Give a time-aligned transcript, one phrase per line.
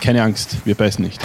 [0.00, 1.20] Keine Angst, wir beißen nicht.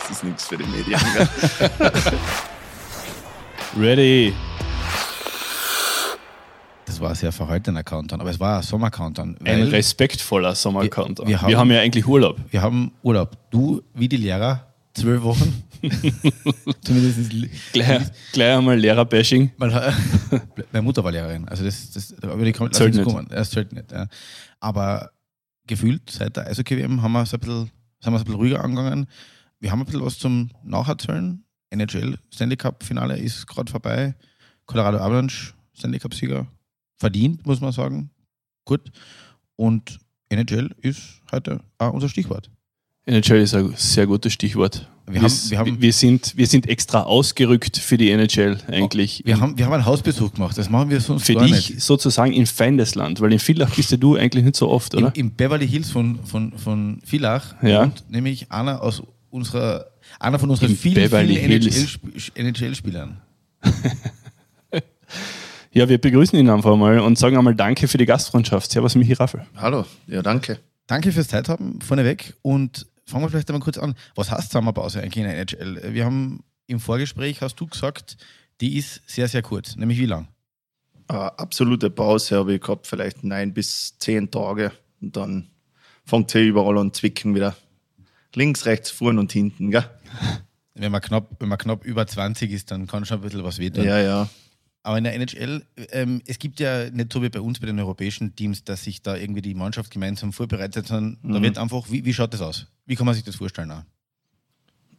[0.00, 1.00] Das ist nichts für die Medien.
[3.78, 4.32] Ready.
[6.86, 9.36] Das war ein sehr verhaltener Countdown, aber es war ein Sommer-Countdown.
[9.44, 11.26] Ein respektvoller Sommercountdown.
[11.28, 12.38] wir Wir, haben- haben ja eigentlich Urlaub.
[12.50, 13.36] Wir haben Urlaub.
[13.50, 15.62] Du, wie die Lehrer, zwölf Wochen.
[16.82, 17.30] Zumindest
[17.72, 18.02] Gleich,
[18.32, 19.52] gleich einmal Lehrer-Bashing.
[19.58, 19.70] Weil,
[20.72, 23.04] meine Mutter war Lehrerin, also das, das aber die kommt Zählt nicht.
[23.04, 23.28] kommen.
[23.30, 23.92] Das zählt nicht.
[23.92, 24.06] Ja.
[24.58, 25.10] Aber
[25.68, 27.70] gefühlt seit der Eishockey-WM haben wir es ein bisschen,
[28.00, 29.06] sind wir ein bisschen ruhiger angegangen.
[29.60, 31.44] Wir haben ein bisschen was zum Nacherzählen.
[31.70, 34.16] NHL Stanley Cup Finale ist gerade vorbei.
[34.66, 36.46] Colorado Avalanche Stanley Cup Sieger
[36.96, 38.10] verdient, muss man sagen.
[38.64, 38.90] Gut.
[39.56, 42.50] Und NHL ist heute auch unser Stichwort.
[43.08, 44.86] NHL ist ein sehr gutes Stichwort.
[45.10, 49.22] Wir haben- wir haben- wir, sind, wir sind extra ausgerückt für die NHL eigentlich.
[49.24, 50.58] Wir haben, wir haben einen Hausbesuch gemacht.
[50.58, 51.80] Das machen wir sonst für gar dich nicht.
[51.80, 55.06] sozusagen in Feindesland, weil in Villach bist ja du eigentlich nicht so oft, oder?
[55.14, 57.84] Im, Im Beverly Hills von, von, von Villach Ja.
[57.84, 59.86] wohnt nämlich einer aus unserer,
[60.20, 61.30] einer von unseren Im vielen, vielen.
[62.34, 63.16] NHL-Spielern.
[65.70, 68.70] Ja, wir begrüßen ihn einfach mal und sagen einmal Danke für die Gastfreundschaft.
[68.70, 69.42] Servus, Michi Raffel.
[69.56, 70.58] Hallo, ja, danke.
[70.86, 72.34] Danke fürs Zeit haben, vorneweg.
[72.42, 73.94] Und fangen wir vielleicht einmal kurz an.
[74.14, 75.94] Was heißt Sommerpause eigentlich in der NHL?
[75.94, 78.16] Wir haben im Vorgespräch, hast du gesagt,
[78.60, 79.76] die ist sehr, sehr kurz.
[79.76, 80.28] Nämlich wie lang?
[81.08, 84.72] Äh, absolute Pause habe ich gehabt, vielleicht neun bis zehn Tage.
[85.00, 85.50] Und dann
[86.04, 87.56] fängt sie überall an zwicken wieder.
[88.34, 89.88] Links, rechts, vorn und hinten, gell?
[90.74, 93.58] Wenn man knapp, wenn man knapp über 20 ist, dann kann schon ein bisschen was
[93.58, 93.84] wehtun.
[93.84, 94.28] Ja, ja.
[94.82, 97.78] Aber in der NHL, ähm, es gibt ja nicht so wie bei uns bei den
[97.78, 102.04] europäischen Teams, dass sich da irgendwie die Mannschaft gemeinsam vorbereitet, sondern da wird einfach, wie,
[102.04, 102.66] wie schaut das aus?
[102.86, 103.70] Wie kann man sich das vorstellen?
[103.70, 103.82] Auch?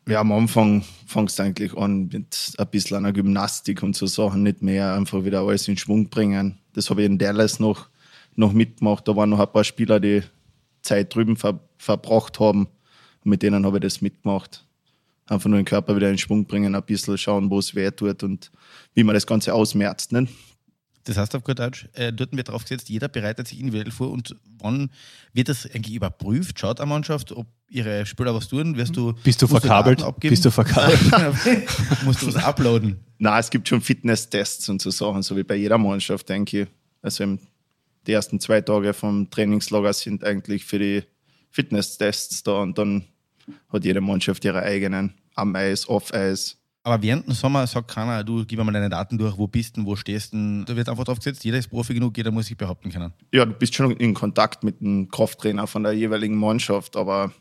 [0.07, 4.43] Ja, am Anfang fangst du eigentlich an mit ein bisschen einer Gymnastik und so Sachen,
[4.43, 6.57] nicht mehr einfach wieder alles in Schwung bringen.
[6.73, 7.89] Das habe ich in Dallas noch,
[8.35, 9.07] noch mitgemacht.
[9.07, 10.23] Da waren noch ein paar Spieler, die
[10.81, 12.67] Zeit drüben ver verbracht haben.
[13.23, 14.65] Und mit denen habe ich das mitgemacht.
[15.29, 18.23] Einfach nur den Körper wieder in Schwung bringen, ein bisschen schauen, wo es weh tut
[18.23, 18.51] und
[18.95, 20.11] wie man das Ganze ausmerzt.
[20.11, 20.27] Ne?
[21.03, 24.11] Das heißt auf gut Deutsch, äh, dort wird drauf gesetzt, jeder bereitet sich individuell vor
[24.11, 24.91] und wann
[25.33, 26.59] wird das eigentlich überprüft?
[26.59, 28.75] Schaut eine Mannschaft, ob ihre Spieler was tun?
[28.75, 30.03] Wirst du, Bist du verkabelt?
[30.03, 30.31] Abgeben?
[30.31, 30.99] Bist du verkabelt?
[32.03, 32.99] musst du was uploaden?
[33.17, 36.67] Na, es gibt schon Fitnesstests und so Sachen, so wie bei jeder Mannschaft, denke ich.
[37.01, 37.39] Also im,
[38.05, 41.03] die ersten zwei Tage vom Trainingslager sind eigentlich für die
[41.49, 43.05] Fitnesstests da und dann
[43.69, 46.57] hat jede Mannschaft ihre eigenen am Eis, off Eis.
[46.83, 49.77] Aber während dem Sommer sagt keiner, du gib mir mal deine Daten durch, wo bist
[49.77, 50.63] du, wo stehst du.
[50.65, 53.13] Da wird einfach drauf gesetzt, jeder ist Profi genug, jeder muss sich behaupten können.
[53.33, 57.31] Ja, du bist schon in Kontakt mit dem Krafttrainer von der jeweiligen Mannschaft, aber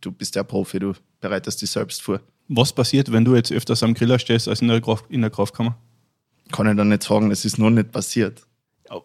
[0.00, 2.20] du bist der Profi, du bereitest dich selbst vor.
[2.48, 5.30] Was passiert, wenn du jetzt öfters am Griller stehst als in der, Kraft, in der
[5.30, 5.78] Kraftkammer?
[6.50, 8.42] Kann ich dann nicht sagen, es ist noch nicht passiert.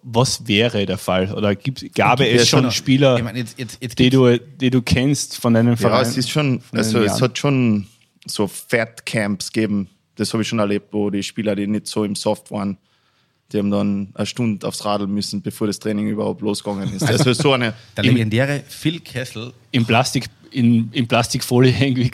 [0.04, 1.34] Was wäre der Fall?
[1.34, 4.38] Oder gibt, gab Gibt es schon schon- Spieler, Ich meine, jetzt, jetzt, jetzt die, du,
[4.38, 6.02] die du kennst von deinem Ja, Verein?
[6.06, 7.22] es ist schon, also es Jahren?
[7.22, 7.88] hat schon
[8.26, 9.90] so Fat-Camps gegeben.
[10.16, 12.78] Das habe ich schon erlebt, wo die Spieler, die nicht so im Soft waren,
[13.52, 17.04] die haben dann eine Stunde aufs Radl müssen, bevor das Training überhaupt losgegangen ist.
[17.08, 22.12] Also so eine, der legendäre Phil Kessel in, Plastik, in, in Plastikfolie irgendwie.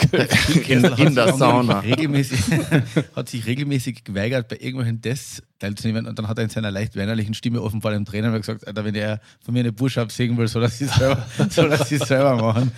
[0.67, 1.79] in, in der Sauna.
[1.79, 2.39] regelmäßig,
[3.15, 6.95] hat sich regelmäßig geweigert, bei irgendwelchen Tests teilzunehmen und dann hat er in seiner leicht
[6.95, 10.47] weinerlichen Stimme offenbar dem Trainer gesagt, Alter, wenn er von mir eine Push-Up sehen will,
[10.47, 12.71] soll er sie selber, soll er sie selber machen.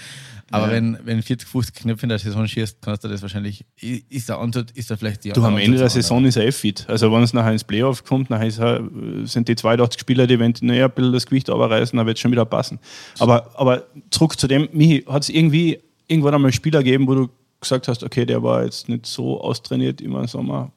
[0.51, 0.73] Aber Ja.
[0.73, 3.65] wenn, wenn 40, 50 Knöpfe in der Saison schießt, kannst du das wahrscheinlich,
[4.09, 6.45] ist der Antwort, ist er vielleicht die Du, am Ende der Antwort Saison ist er
[6.45, 6.85] eh fit.
[6.87, 8.83] Also wenn es nachher ins Playoff kommt, nachher er,
[9.27, 12.21] sind die 82 Spieler, die wenn naja, ein bisschen das Gewicht runterreißen, dann wird es
[12.21, 12.79] schon wieder passen.
[13.17, 17.29] Aber, aber zurück zu dem, Michi, hat es irgendwie irgendwann einmal Spieler gegeben, wo du
[17.59, 20.71] gesagt hast, okay, der war jetzt nicht so austrainiert immer im Sommer.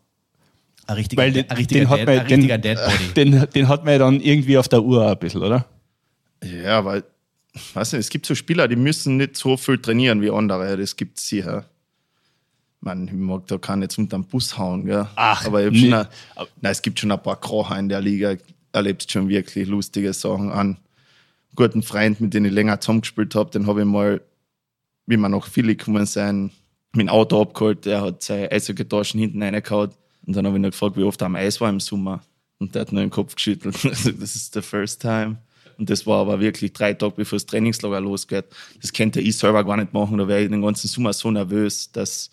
[0.87, 3.05] Ein richtiger, Weil den, ein richtiger, den, hat man, ein richtiger den, Deadbody.
[3.17, 5.67] den, den hat man ja dann irgendwie auf der Uhr ein bisschen, oder?
[6.43, 7.05] Ja, weil,
[7.75, 10.77] weiß nicht, es gibt so Spieler, die müssen nicht so viel trainieren wie andere.
[10.77, 11.65] Das gibt es sicher.
[12.81, 15.07] Man, ich mag da keinen jetzt unter den Bus hauen, gell?
[15.17, 15.81] Ach, aber nee.
[15.81, 16.07] schon ein,
[16.61, 18.37] nein, es gibt schon ein paar Krocher in der Liga,
[18.73, 20.77] erlebst schon wirklich lustige Sachen an.
[21.57, 24.21] Guten Freund, mit dem ich länger zusammengespielt habe, den habe ich mal,
[25.07, 26.53] wie wir nach Philly gekommen sind,
[26.93, 29.91] mein Auto abgeholt, der hat seine Eishockeytaschen hinten reingehauen
[30.27, 32.21] und dann habe ich ihn gefragt, wie oft er am Eis war im Sommer.
[32.59, 33.77] Und der hat nur den Kopf geschüttelt.
[33.85, 35.39] Also, das ist the first time.
[35.79, 38.47] Und das war aber wirklich drei Tage, bevor das Trainingslager losgeht.
[38.81, 40.19] Das könnte ich selber gar nicht machen.
[40.19, 42.31] Da wäre ich den ganzen Sommer so nervös, dass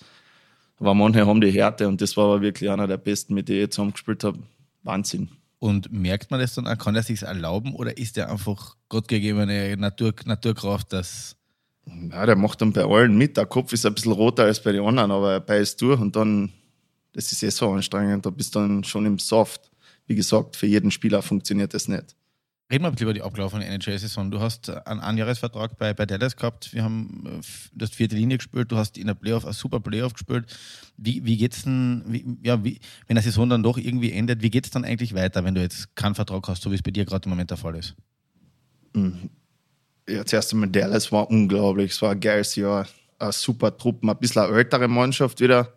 [0.77, 3.65] aber manche haben die Härte und das war aber wirklich einer der besten, mit denen
[3.65, 4.39] ich zusammengespielt habe.
[4.83, 5.29] Wahnsinn.
[5.59, 6.77] Und merkt man das dann auch?
[6.77, 11.37] Kann er sich erlauben oder ist er einfach gottgegebene Natur, Naturkraft, dass
[12.11, 13.37] Ja, der macht dann bei allen mit.
[13.37, 16.15] Der Kopf ist ein bisschen roter als bei den anderen, aber er beißt durch und
[16.15, 16.51] dann,
[17.13, 18.25] das ist eh so anstrengend.
[18.25, 19.71] Da bist du dann schon im Soft.
[20.07, 22.15] Wie gesagt, für jeden Spieler funktioniert das nicht.
[22.71, 24.31] Reden wir über die abgelaufene NHL-Saison.
[24.31, 26.73] Du hast einen Einjahresvertrag bei, bei Dallas gehabt.
[26.73, 27.45] Wir haben äh,
[27.75, 28.71] das vierte Linie gespielt.
[28.71, 30.45] Du hast in der Playoff, ein super Playoff gespielt.
[30.97, 34.49] Wie, wie geht's denn, wie, ja, wie, wenn die Saison dann doch irgendwie endet, wie
[34.49, 36.89] geht es dann eigentlich weiter, wenn du jetzt keinen Vertrag hast, so wie es bei
[36.89, 37.93] dir gerade im Moment der Fall ist?
[40.09, 41.91] Ja, zuerst einmal Dallas war unglaublich.
[41.91, 42.87] Es war ein geiles Jahr.
[43.19, 45.71] Eine super Truppe, ein bisschen eine ältere Mannschaft wieder.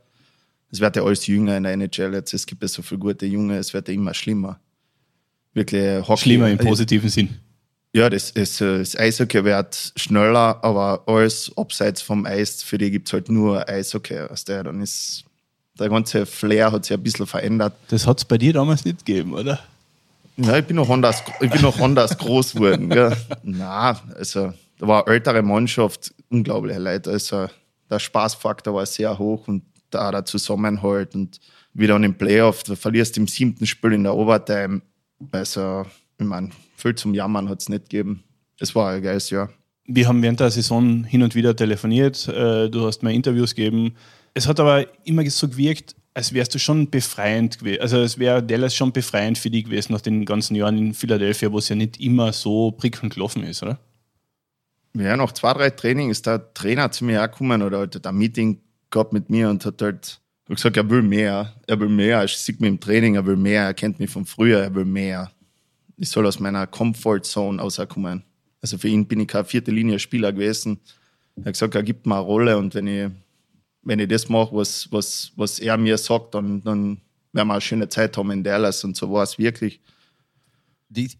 [0.70, 2.32] Es wird ja alles jünger in der NHL jetzt.
[2.32, 4.58] Es gibt ja so viele gute Junge, es wird ja immer schlimmer.
[5.58, 6.22] Wirklich Hockey.
[6.22, 7.28] Schlimmer im positiven Sinn.
[7.92, 12.90] Ja, das, das, äh, das Eishockey wird schneller, aber alles abseits vom Eis, für die
[12.90, 14.30] gibt es halt nur Eishockey.
[14.30, 14.62] Weißt du?
[14.62, 15.24] Dann ist
[15.78, 17.72] der ganze Flair hat sich ein bisschen verändert.
[17.88, 19.60] Das hat es bei dir damals nicht gegeben, oder?
[20.36, 22.90] Ja, ich bin noch anders, ich bin noch anders groß geworden.
[22.90, 23.16] Gell?
[23.42, 27.10] Na, also da war eine ältere Mannschaft, unglaubliche Leute.
[27.10, 27.48] Also
[27.90, 31.40] der Spaßfaktor war sehr hoch und da der Zusammenhalt und
[31.74, 34.82] wieder dann im Playoff, du verlierst im siebten Spiel in der Overtime.
[35.32, 35.84] Also,
[36.18, 38.24] ich meine, viel zum Jammern hat es nicht gegeben.
[38.58, 39.50] Es war ein geiles Jahr.
[39.84, 43.94] Wir haben während der Saison hin und wieder telefoniert, äh, du hast mir Interviews gegeben.
[44.34, 47.80] Es hat aber immer so gewirkt, als wärst du schon befreiend gewesen.
[47.80, 51.50] Also es wäre Dallas schon befreiend für dich gewesen nach den ganzen Jahren in Philadelphia,
[51.50, 53.78] wo es ja nicht immer so prickelnd gelaufen ist, oder?
[54.94, 58.16] Ja, nach zwei, drei Training ist der Trainer zu mir auch gekommen oder hat ein
[58.16, 58.60] Meeting
[58.90, 60.20] gehabt mit mir und hat halt
[60.54, 61.54] gesagt, er will mehr.
[61.66, 62.20] Er will mehr.
[62.20, 63.64] Er sieht mich im Training, er will mehr.
[63.64, 65.30] Er kennt mich von früher, er will mehr.
[65.96, 68.22] Ich soll aus meiner Comfortzone rauskommen.
[68.62, 70.80] Also für ihn bin ich kein vierte Linie Spieler gewesen.
[71.36, 73.10] Er hat gesagt, er gibt mir eine Rolle und wenn ich,
[73.82, 77.00] wenn ich das mache, was, was, was er mir sagt, dann, dann
[77.32, 79.80] werden wir eine schöne Zeit haben in Dallas und so war es wirklich.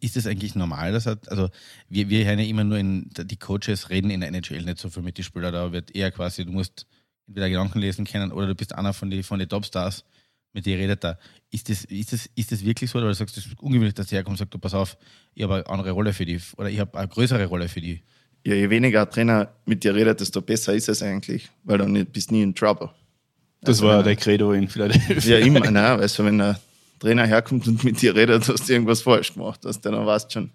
[0.01, 0.93] Ist das eigentlich normal?
[0.93, 1.51] Das hat, also
[1.91, 4.89] wir, wir hören ja immer nur in, die Coaches reden in der NHL nicht so
[4.89, 6.87] viel mit den Spielern, da wird eher quasi, du musst
[7.29, 10.05] entweder Gedanken lesen können oder du bist einer von den von die Topstars,
[10.53, 11.19] mit dir redet da.
[11.51, 14.07] Ist das, ist, das, ist das wirklich so oder du sagst, das ist ungewöhnlich, dass
[14.09, 14.97] der herkommt und sagt, du pass auf,
[15.35, 18.03] ich habe eine andere Rolle für die oder ich habe eine größere Rolle für die?
[18.47, 22.07] Ja, je weniger ein Trainer mit dir redet, desto besser ist es eigentlich, weil dann
[22.07, 22.89] bist du nie in Trouble.
[23.61, 25.39] Das Also war der er- Credo in Philadelphia.
[25.39, 26.59] Ja, immer, nein, also wenn der
[26.99, 30.33] Trainer herkommt und mit dir redet, hast du irgendwas falsch gemacht, hast du dann weißt
[30.33, 30.51] schon.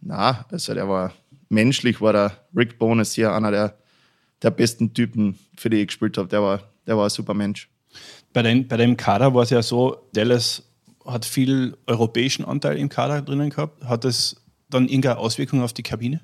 [0.00, 1.12] Na, also der war
[1.48, 3.78] menschlich, war der Rick Bones hier einer der,
[4.42, 6.28] der besten Typen, für die ich gespielt habe.
[6.28, 7.68] Der war, der war ein super Mensch.
[8.32, 10.62] Bei, den, bei dem Kader war es ja so, Dallas
[11.04, 13.84] hat viel europäischen Anteil im Kader drinnen gehabt.
[13.84, 14.36] Hat das
[14.68, 16.20] dann irgendeine Auswirkung auf die Kabine?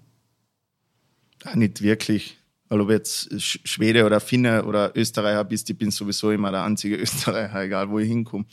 [1.44, 2.38] Ja, nicht wirklich.
[2.68, 6.64] Weil ob jetzt Sch- Schwede oder Finne oder Österreicher bist, ich bin sowieso immer der
[6.64, 8.44] einzige Österreicher, egal wo ich hinkomme.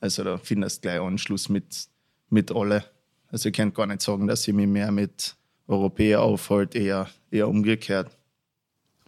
[0.00, 1.86] Also da findest du gleich Anschluss mit,
[2.28, 2.84] mit alle.
[3.28, 5.34] Also ich kann gar nicht sagen, dass ich mich mehr mit
[5.66, 8.15] Europäer aufhalte, eher, eher umgekehrt.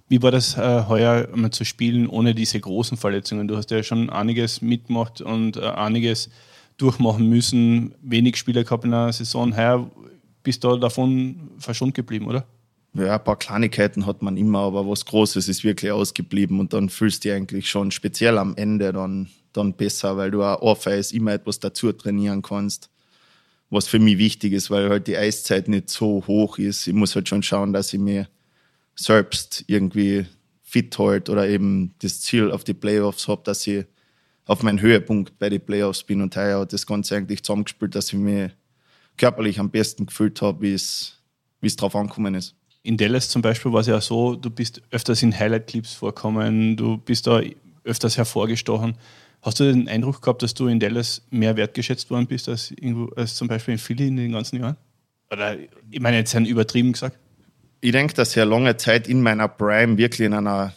[0.09, 3.47] Wie war das äh, heuer mal zu spielen ohne diese großen Verletzungen?
[3.47, 6.31] Du hast ja schon einiges mitgemacht und äh, einiges
[6.79, 7.95] durchmachen müssen.
[8.01, 9.55] Wenig Spieler gehabt in der Saison.
[9.55, 9.91] Heuer
[10.43, 12.47] bist du davon verschont geblieben, oder?
[12.95, 16.89] Ja, ein paar Kleinigkeiten hat man immer, aber was Großes ist wirklich ausgeblieben und dann
[16.89, 21.13] fühlst du dich eigentlich schon speziell am Ende dann, dann besser, weil du auch Off-Eis
[21.13, 22.89] immer etwas dazu trainieren kannst.
[23.69, 26.87] Was für mich wichtig ist, weil halt die Eiszeit nicht so hoch ist.
[26.87, 28.27] Ich muss halt schon schauen, dass ich mir
[28.99, 30.27] selbst irgendwie
[30.63, 33.87] fit halt oder eben das Ziel auf die Playoffs habe, dass ich
[34.45, 38.09] auf meinen Höhepunkt bei den Playoffs bin und heuer hat das Ganze eigentlich zusammengespielt, dass
[38.09, 38.51] ich mich
[39.17, 42.55] körperlich am besten gefühlt habe, wie es drauf angekommen ist.
[42.83, 46.97] In Dallas zum Beispiel war es ja so, du bist öfters in Highlight-Clips vorkommen, du
[46.97, 47.41] bist da
[47.85, 48.97] öfters hervorgestochen.
[49.43, 53.07] Hast du den Eindruck gehabt, dass du in Dallas mehr wertgeschätzt worden bist als, irgendwo,
[53.15, 54.77] als zum Beispiel in Philly in den ganzen Jahren?
[55.31, 55.57] Oder,
[55.91, 57.19] ich meine jetzt ein übertrieben gesagt.
[57.81, 60.75] Ich denke, dass ich eine lange Zeit in meiner Prime wirklich in einer,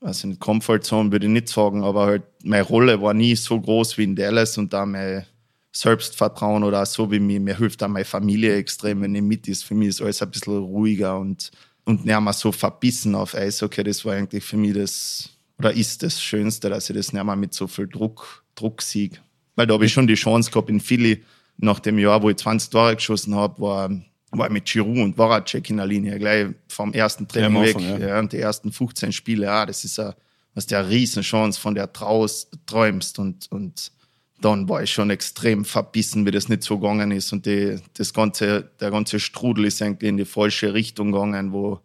[0.00, 3.98] also in Comfortzone würde ich nicht sagen, aber halt meine Rolle war nie so groß
[3.98, 5.26] wie in Dallas und da mein
[5.72, 9.64] Selbstvertrauen oder so wie mir, mir hilft auch meine Familie extrem, wenn ich mit ist.
[9.64, 11.50] Für mich ist alles ein bisschen ruhiger und,
[11.84, 13.84] und nicht mehr so verbissen auf Eishockey.
[13.84, 17.36] Das war eigentlich für mich das, oder ist das Schönste, dass ich das nicht mehr
[17.36, 19.20] mit so viel Druck, Druck sieg.
[19.54, 21.22] Weil da habe ich schon die Chance gehabt in Philly,
[21.58, 23.90] nach dem Jahr, wo ich 20 Tore geschossen habe, war,
[24.38, 27.80] war mit Giroud und Voracek in der Linie, gleich vom ersten Training am weg.
[27.80, 27.98] Ja.
[27.98, 28.18] Ja.
[28.18, 30.14] und die ersten 15 Spiele, ja, das ist eine,
[30.54, 33.92] was der Riesenchance, von der traust, träumst und, und
[34.40, 38.12] dann war ich schon extrem verbissen, wie das nicht so gegangen ist und die, das
[38.12, 41.80] ganze, der ganze Strudel ist eigentlich in die falsche Richtung gegangen, wo,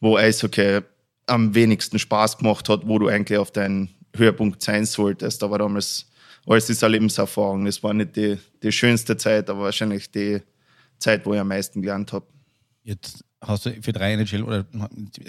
[0.00, 0.80] wo Eishockey
[1.26, 5.42] am wenigsten Spaß gemacht hat, wo du eigentlich auf deinen Höhepunkt sein solltest.
[5.42, 6.06] Aber damals,
[6.46, 7.64] alles ist eine Lebenserfahrung.
[7.64, 10.40] Das war nicht die, die schönste Zeit, aber wahrscheinlich die
[11.04, 12.26] Zeit, wo ich am meisten gelernt habe.
[12.82, 14.66] Jetzt hast du für drei NHL oder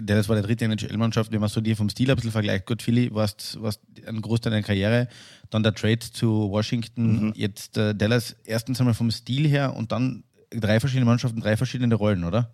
[0.02, 2.66] das war der dritte NHL-Mannschaft, wenn man so dir vom Stil ein bisschen vergleicht.
[2.66, 5.08] Gut, Philly warst, warst ein Großteil deiner Karriere,
[5.50, 10.24] dann der Trade zu Washington, jetzt äh, Dallas erstens einmal vom Stil her und dann
[10.50, 12.54] drei verschiedene Mannschaften, drei verschiedene Rollen, oder?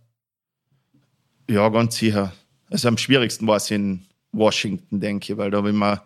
[1.49, 2.33] Ja, ganz sicher.
[2.69, 6.01] Also am schwierigsten war es in Washington, denke ich, weil da habe ich mir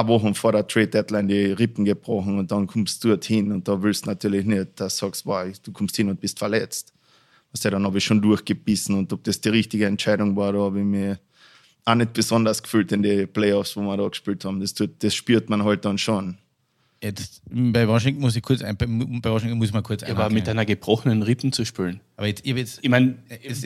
[0.00, 3.68] eine Woche vor der Trade Deadline die Rippen gebrochen und dann kommst du dorthin und
[3.68, 6.92] da willst du natürlich nicht, dass du sagst, wow, du kommst hin und bist verletzt.
[7.52, 10.78] Also dann habe ich schon durchgebissen und ob das die richtige Entscheidung war, da habe
[10.78, 11.18] ich mir
[11.84, 14.60] auch nicht besonders gefühlt in die Playoffs, wo wir da gespielt haben.
[14.60, 16.38] Das, tut, das spürt man halt dann schon.
[17.04, 20.48] Jetzt, bei Washington muss ich kurz ein, bei Washington muss man kurz Ja, aber mit
[20.48, 22.00] einer gebrochenen Rippen zu spielen.
[22.16, 23.16] Aber jetzt, ich, jetzt, Ich meine,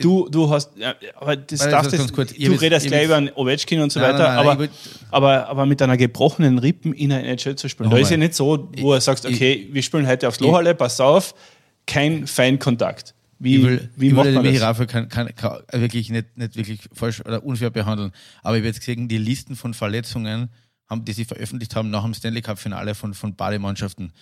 [0.01, 0.71] du, du hast,
[1.15, 2.31] aber das darfst das, kurz.
[2.31, 4.47] Ich du jetzt- redest ich gleich über einen Ovechkin und so Nein, weiter, nein, nein,
[4.47, 4.73] aber, ich würd-
[5.11, 8.33] aber, aber mit einer gebrochenen Rippen in einer NHL zu spielen, da ist ja nicht
[8.33, 11.35] so, wo er sagt, okay, wir spielen heute aufs Lohalle, pass auf,
[11.85, 13.13] kein Feinkontakt.
[13.37, 14.61] Wie, ich will, wie ich macht will man das?
[14.63, 18.11] Raffel kann, kann, kann wirklich nicht, nicht wirklich falsch oder unfair behandeln.
[18.41, 20.49] Aber ich habe jetzt gesehen, die Listen von Verletzungen,
[20.89, 24.13] haben, die sie veröffentlicht haben nach dem Stanley Cup-Finale von, von beiden Mannschaften.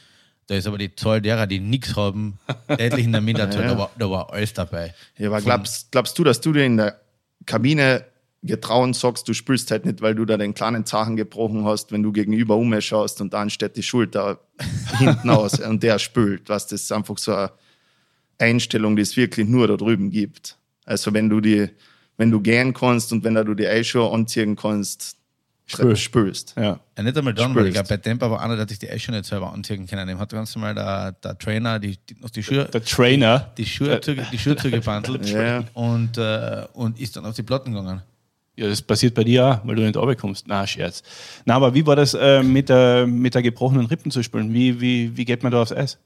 [0.48, 3.64] Da ist aber die Zahl derer, die nichts haben, deutlich in der Minderzahl.
[3.64, 3.70] Ja.
[3.70, 4.94] Da, war, da war alles dabei.
[5.18, 7.00] Ja, aber glaubst, glaubst du, dass du dir in der
[7.46, 8.06] Kabine
[8.46, 12.04] getrauen sagst, du spielst halt nicht, weil du da den kleinen Zachen gebrochen hast, wenn
[12.04, 14.40] du gegenüber umschaust und dann steht die Schulter
[15.00, 16.48] hinten aus und der spült.
[16.48, 17.52] Was das ist einfach so eine
[18.38, 20.58] Einstellung, die es wirklich nur da drüben gibt.
[20.86, 21.70] Also wenn du die,
[22.18, 25.18] wenn du gehen kannst und wenn du die Eishow anziehen kannst,
[25.68, 25.96] Spül.
[25.96, 26.54] spülst.
[26.58, 26.80] Ja.
[26.98, 27.88] Ja, nicht einmal dann, weil ich Spürst.
[27.90, 30.08] glaube, bei Temper war einer, der hat sich die schon nicht selber anziehen können.
[30.08, 33.66] Dem hat ganz normal der, der Trainer die, die, noch die Schuhe, Der Trainer, die
[33.66, 35.64] Schuhe, die Schuhe zugebandelt Ja.
[35.74, 38.02] und, äh, und ist dann auf die Platten gegangen.
[38.58, 40.46] ja, das passiert bei dir auch, weil du nicht runterkommst.
[40.48, 41.02] Na, Scherz.
[41.46, 44.54] Na, aber wie war das äh, mit, der, mit der gebrochenen Rippen zu spielen?
[44.54, 45.98] Wie, wie, wie geht man da aufs Eis?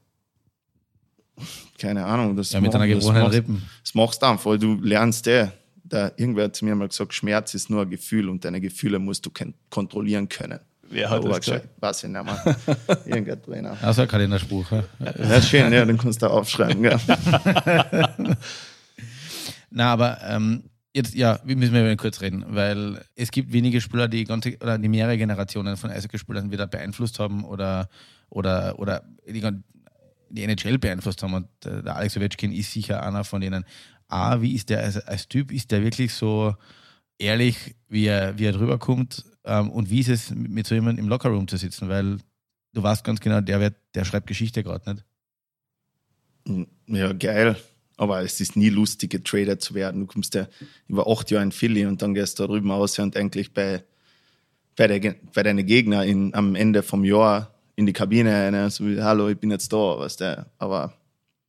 [1.78, 2.36] Keine Ahnung.
[2.36, 3.62] Das Ja, mit einer gebrochenen Rippen.
[3.82, 5.48] Das machst du einfach, du lernst eh.
[5.90, 8.98] Da, irgendwer hat zu mir mal gesagt, Schmerz ist nur ein Gefühl und deine Gefühle
[8.98, 9.30] musst du
[9.68, 10.60] kontrollieren können.
[10.88, 11.68] Wer hat das gesagt?
[11.80, 12.56] Weiß ich nicht mehr.
[13.06, 13.76] Irgendein Trainer.
[13.82, 14.70] Also ein Kalenderspruch.
[14.72, 14.84] Ja.
[14.98, 16.82] Ja, ist schön, ja, den kannst du aufschreiben.
[16.82, 16.98] Ja.
[19.70, 24.08] Na, aber ähm, jetzt, ja, wir müssen wir kurz reden, weil es gibt wenige Spieler,
[24.08, 27.88] die ganze oder die mehrere Generationen von Eishockeyspielern wieder beeinflusst haben oder
[28.28, 29.44] oder oder die,
[30.30, 31.34] die NHL beeinflusst haben.
[31.34, 33.64] Und äh, der Alex Ovechkin ist sicher einer von denen.
[34.12, 35.52] A, wie ist der als, als Typ?
[35.52, 36.54] Ist der wirklich so
[37.18, 39.24] ehrlich, wie er, wie er drüber kommt?
[39.44, 41.88] Ähm, und wie ist es, mit so jemandem im Lockerroom zu sitzen?
[41.88, 42.18] Weil
[42.72, 45.02] du weißt ganz genau, der, wird, der schreibt Geschichte gerade
[46.46, 46.68] nicht.
[46.86, 47.56] ja, geil.
[47.96, 50.00] Aber es ist nie lustig, getradet zu werden.
[50.00, 50.48] Du kommst ja
[50.88, 53.84] über acht Jahre in Philly und dann gehst du da drüben aus und eigentlich bei,
[54.74, 58.86] bei, der, bei deinen Gegner in, am Ende vom Jahr in die Kabine rein, so
[58.86, 60.46] wie, hallo, ich bin jetzt da, weißt du.
[60.58, 60.94] Aber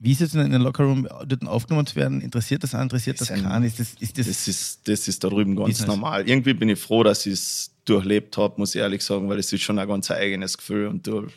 [0.03, 2.21] Wie ist es denn in den Lockerroom dort aufgenommen zu werden?
[2.21, 3.63] Interessiert das einen, interessiert das keinen?
[3.63, 5.87] Ist das, ist das, Das ist, das ist da drüben ganz Business.
[5.87, 6.27] normal.
[6.27, 9.53] Irgendwie bin ich froh, dass ich es durchlebt habe, muss ich ehrlich sagen, weil es
[9.53, 11.27] ist schon ein ganz eigenes Gefühl und du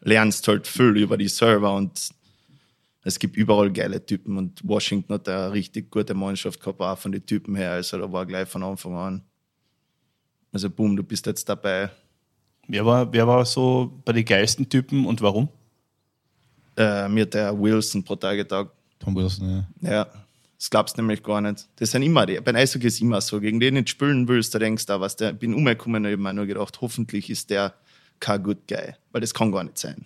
[0.00, 2.08] lernst halt viel über die Server und
[3.04, 7.12] es gibt überall geile Typen und Washington hat eine richtig gute Mannschaft gehabt, auch von
[7.12, 7.72] den Typen her.
[7.72, 9.22] Also da war gleich von Anfang an.
[10.50, 11.90] Also boom, du bist jetzt dabei.
[12.68, 15.50] Wer war, wer war so bei den geilsten Typen und warum?
[16.76, 19.90] Äh, mir hat der Wilson pro Tag gesagt, Tom Wilson, ja.
[19.90, 20.06] Ja,
[20.58, 21.66] das glaubst du nämlich gar nicht.
[21.76, 22.40] Das sind immer die.
[22.40, 23.40] Beim Eishockey ist immer so.
[23.40, 26.32] Gegen den du nicht spielen willst, da denkst du, was der, bin umgekommen und mir
[26.32, 27.74] nur gedacht, hoffentlich ist der
[28.20, 30.04] kein good guy, weil das kann gar nicht sein.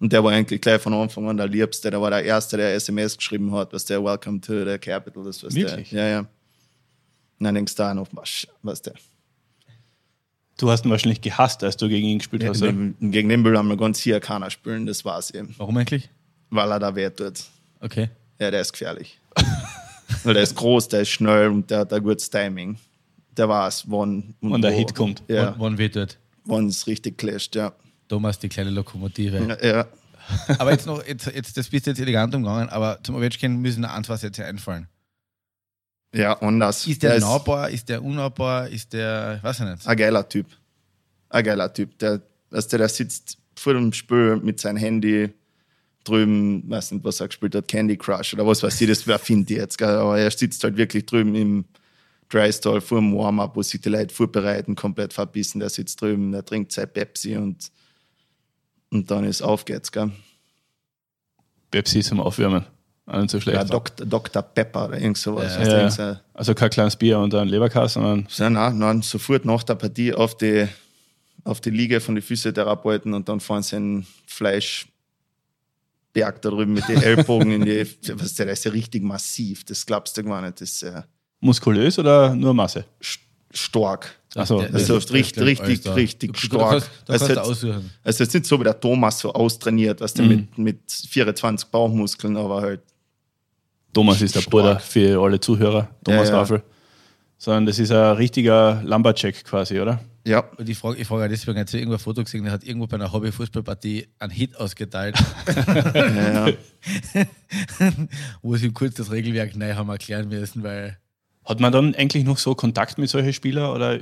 [0.00, 1.90] Und der war eigentlich gleich von Anfang an der Liebste.
[1.90, 5.42] Der war der Erste, der SMS geschrieben hat, was der Welcome to the Capital ist.
[5.42, 5.90] Was Wirklich?
[5.90, 6.18] Der, ja, ja.
[6.20, 8.94] Und dann denkst du auch noch, was, was der.
[10.58, 12.62] Du hast ihn wahrscheinlich gehasst, als du gegen ihn gespielt hast.
[12.62, 12.72] oder?
[13.00, 15.54] Gegen, den will haben wir ganz hier keiner spielen, das war's eben.
[15.56, 16.10] Warum eigentlich?
[16.50, 17.44] Weil er da weh tut.
[17.80, 18.10] Okay.
[18.40, 19.20] Ja, der ist gefährlich.
[20.24, 22.76] Weil der ist groß, der ist schnell und der hat ein gutes Timing.
[23.36, 24.76] Der weiß, wann und Wann der wo.
[24.78, 25.22] Hit kommt.
[25.28, 26.18] Ja, Wann, wird dort?
[26.44, 27.72] wann es richtig clasht, ja.
[28.08, 29.58] Thomas, die kleine Lokomotive.
[29.62, 29.86] ja.
[30.58, 33.84] aber jetzt noch, jetzt, jetzt, das bist du jetzt elegant umgegangen, aber zum Ovechkin müssen
[33.84, 34.88] ein, zwei Sätze einfallen.
[36.18, 36.84] Ja, anders.
[36.84, 37.70] Ist der, der nahbar?
[37.70, 38.68] Ist der unnahbar?
[38.68, 39.86] Ist der, ich weiß ich nicht.
[39.86, 40.46] ein geiler Typ.
[41.28, 41.96] Ein geiler Typ.
[42.00, 42.20] Der,
[42.50, 45.32] weißt du, der sitzt vor dem Spiel mit seinem Handy
[46.02, 49.18] drüben, weiß nicht, was er gespielt hat, Candy Crush oder was weiß ich, das wer
[49.20, 49.90] findet jetzt, gell?
[49.90, 51.64] aber er sitzt halt wirklich drüben im
[52.28, 56.44] Drystall vor dem Warm-up, wo sich die Leute vorbereiten, komplett verbissen, der sitzt drüben, der
[56.44, 57.70] trinkt sein Pepsi und,
[58.90, 60.10] und dann ist auf geht's, gell?
[61.70, 62.64] Pepsi zum Aufwärmen.
[63.10, 63.56] Auch nicht so schlecht.
[63.56, 64.06] Ja, Dr.
[64.06, 64.42] Dr.
[64.42, 65.54] Pepper oder irgend sowas.
[65.56, 65.64] Ja.
[65.64, 65.76] du, Ja.
[65.78, 69.62] irgend so- also kein kleines Bier und ein Leberkass, sondern Ja, nein, nein, sofort nach
[69.62, 70.68] der Partie auf die,
[71.44, 74.88] auf die Liege von den Physiotherapeuten und dann fahren sie einen Fleischberg
[76.14, 77.86] da drüben mit den Ellbogen in die.
[78.14, 80.60] Was ist der, ist ja richtig massiv, das glaubst du gar nicht.
[80.60, 81.02] Das ist äh,
[81.40, 82.84] muskulös oder nur Masse?
[83.02, 84.14] st- stark.
[84.34, 85.94] Also der- richtig, richtig, da.
[85.94, 86.60] richtig Du- stark.
[86.60, 87.90] Du kannst, du Also kannst aussuchen.
[88.04, 90.30] Also jetzt nicht so wie der Thomas so austrainiert, was der Mhm.
[90.30, 92.82] mit, mit 24 Bauchmuskeln, aber halt
[93.92, 94.50] Thomas ist der Stark.
[94.50, 96.40] Bruder für alle Zuhörer, Thomas Ja, ja.
[96.40, 96.62] Raffel.
[97.38, 100.00] Sondern das ist ein richtiger Lumberjack quasi, oder?
[100.26, 102.64] Ja, Und ich frage ich frage auch deswegen, hat irgendwo ein Foto gesehen, der hat
[102.64, 105.16] irgendwo bei einer Hobby-Fußballpartie einen Hit ausgeteilt,
[105.94, 106.54] ja, ja.
[108.42, 110.98] wo sie ihm kurz das Regelwerk neu haben erklären müssen, weil
[111.44, 114.00] Hat man dann eigentlich noch so Kontakt mit solchen Spielern oder,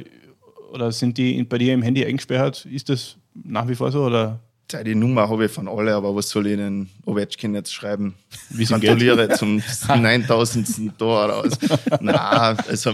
[0.73, 2.65] oder sind die bei dir im Handy eingesperrt?
[2.67, 4.05] Ist das nach wie vor so?
[4.05, 4.41] Oder
[4.73, 8.15] Die Nummer habe ich von alle, aber was soll ich den Ovechkin jetzt schreiben?
[8.51, 8.65] Wie?
[8.65, 10.99] Gratuliere zum 9000.
[10.99, 11.53] Tor raus.
[12.01, 12.93] Na, also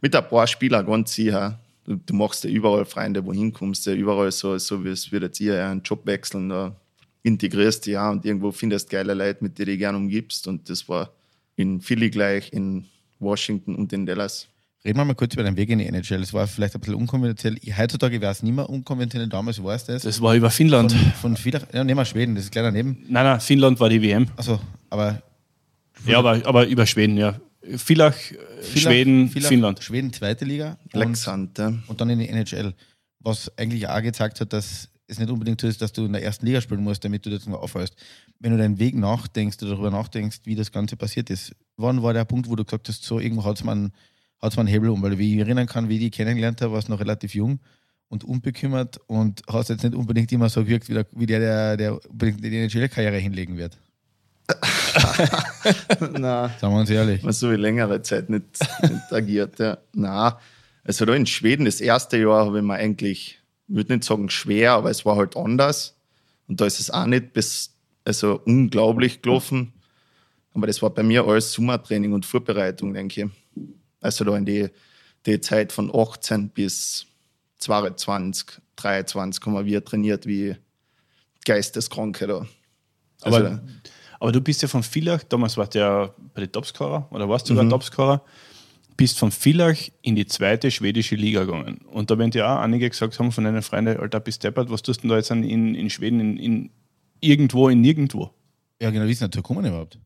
[0.00, 1.60] mit ein paar Spielern ganz sicher.
[1.84, 5.38] Du, du machst ja überall Freunde, wohin kommst, ja überall so, so wie es würdet
[5.40, 6.74] ihr ja einen Job wechseln, da
[7.22, 10.46] integrierst du ja und irgendwo findest geile Leute, mit denen du dich gerne umgibst.
[10.48, 11.12] Und das war
[11.56, 12.86] in Philly gleich, in
[13.18, 14.48] Washington und in Dallas.
[14.84, 16.22] Reden wir mal kurz über den Weg in die NHL.
[16.22, 17.58] Es war vielleicht ein bisschen unkonventionell.
[17.62, 20.02] Ich- Heutzutage wäre es nicht mehr unkonventionell, damals war es das.
[20.02, 20.92] das war über Finnland.
[20.92, 23.04] von, von vieler, ja, nehmen wir Schweden, das ist gleich daneben.
[23.08, 24.26] Nein, nein, Finnland war die WM.
[24.36, 24.58] Also,
[24.88, 25.22] aber
[26.06, 27.38] Ja, aber, aber über Schweden, ja.
[27.76, 29.82] Villach, äh, Schweden, Villach- Finnland.
[29.84, 30.78] Schweden, zweite Liga.
[30.94, 31.74] Und, Lexand, ja.
[31.86, 32.72] und dann in die NHL.
[33.18, 36.22] Was eigentlich auch gezeigt hat, dass es nicht unbedingt so ist, dass du in der
[36.22, 37.96] ersten Liga spielen musst, damit du das noch aufhörst.
[38.38, 42.14] Wenn du deinen Weg nachdenkst oder darüber nachdenkst, wie das Ganze passiert ist, wann war
[42.14, 43.92] der Punkt, wo du gesagt hast, so irgendwo hat es mal, einen-
[44.42, 45.02] hat's mal einen Hebel um?
[45.02, 47.60] Weil wie ich erinnern kann, wie ich die kennengelernt habe, warst du noch relativ jung
[48.08, 51.76] und unbekümmert und hast jetzt nicht unbedingt immer so gewirkt, wie der, wie der, der,
[51.76, 53.78] der unbedingt die NHL-Karriere hinlegen wird.
[56.18, 57.22] Na, Sagen wir uns ehrlich.
[57.22, 58.44] man so wie längere Zeit nicht,
[58.82, 59.58] nicht agiert.
[59.58, 59.78] Ja.
[59.92, 60.38] Na,
[60.84, 64.30] also da in Schweden das erste Jahr habe ich mir eigentlich, ich würde nicht sagen
[64.30, 65.96] schwer, aber es war halt anders.
[66.48, 69.72] Und da ist es auch nicht bis, also unglaublich gelaufen.
[70.52, 73.30] Aber das war bei mir alles Sommertraining und Vorbereitung, denke ich.
[74.00, 74.68] Also da in die,
[75.26, 77.06] die Zeit von 18 bis
[77.58, 80.56] 22, 23 haben wir trainiert wie
[81.44, 82.46] Geisteskranke da.
[83.22, 83.62] Also, Aber,
[84.18, 87.48] aber du bist ja von Villach, damals warst du ja bei den Topscorer oder warst
[87.48, 88.24] du sogar Topscorer,
[88.96, 91.78] bist von Villach in die zweite schwedische Liga gegangen.
[91.90, 94.82] Und da werden ja auch einige gesagt haben von deinen Freunden, Alter, bist deppert, was
[94.82, 96.70] tust du denn da jetzt an- in, in Schweden, in, in
[97.20, 98.30] irgendwo, in nirgendwo?
[98.80, 99.98] Ja, genau, wie ist denn dazu gekommen überhaupt?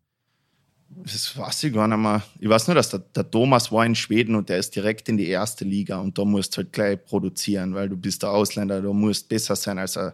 [1.02, 2.22] Das weiß ich gar nicht mehr.
[2.38, 5.16] Ich weiß nur, dass der, der Thomas war in Schweden und der ist direkt in
[5.16, 8.80] die erste Liga und da musst du halt gleich produzieren, weil du bist der Ausländer,
[8.80, 10.12] du musst besser sein als ein,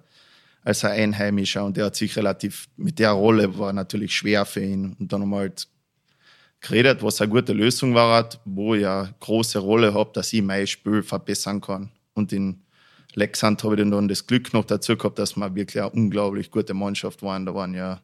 [0.63, 4.65] als ein Einheimischer und der hat sich relativ, mit der Rolle war natürlich schwer für
[4.65, 5.69] ihn und dann haben wir halt
[6.61, 10.67] geredet, was eine gute Lösung war, wo ich eine große Rolle habe, dass ich mein
[10.67, 12.63] Spiel verbessern kann und in
[13.15, 16.75] Lexand habe ich dann das Glück noch dazu gehabt, dass wir wirklich eine unglaublich gute
[16.75, 17.45] Mannschaft waren.
[17.45, 18.01] Da waren ja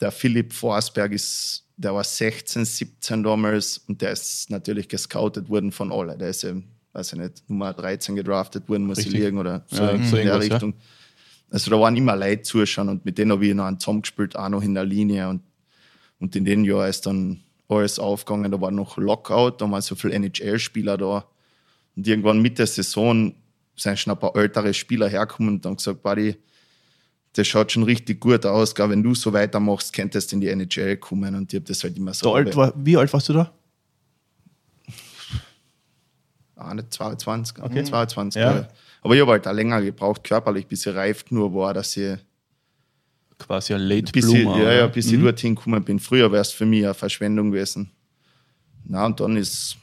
[0.00, 5.72] der Philipp Forsberg ist, der war 16, 17 damals und der ist natürlich gescoutet worden
[5.72, 6.16] von alle.
[6.16, 6.46] Der ist,
[6.92, 9.14] weiß ich nicht, Nummer 13 gedraftet worden, muss Richtig.
[9.14, 10.54] ich liegen oder so, Ja, in so der irgendwas, ja.
[10.54, 10.74] Richtung.
[11.50, 14.48] Also da waren immer Leute zuschauen und mit denen habe ich noch einen zusammengespielt, auch
[14.48, 15.42] noch in der Linie und,
[16.18, 18.50] und in den Jahr ist dann alles aufgegangen.
[18.50, 21.26] Da war noch Lockout, da waren so viele NHL-Spieler da
[21.96, 23.34] und irgendwann mit der Saison
[23.76, 26.36] sind schon ein paar ältere Spieler hergekommen und dann gesagt, Buddy,
[27.38, 28.74] das schaut schon richtig gut aus.
[28.74, 28.90] Gell?
[28.90, 31.34] Wenn du so weitermachst, könntest du in die NHL kommen.
[31.34, 32.34] Und ich habe das halt immer so.
[32.34, 33.52] Alt war, wie alt warst du da?
[36.56, 37.84] Ah, nicht 22, Okay.
[37.84, 38.46] 22 Ja.
[38.50, 38.68] Jahre.
[39.02, 42.18] Aber ich habe halt auch länger gebraucht, körperlich, bis ich reif genug war, dass ich,
[43.38, 44.58] Quasi ein Late bis ich, Bloomer.
[44.58, 44.88] ja, ja, oder?
[44.88, 46.00] bis ich dorthin gekommen bin.
[46.00, 47.92] Früher wäre es für mich eine Verschwendung gewesen.
[48.84, 49.76] Na, und dann ist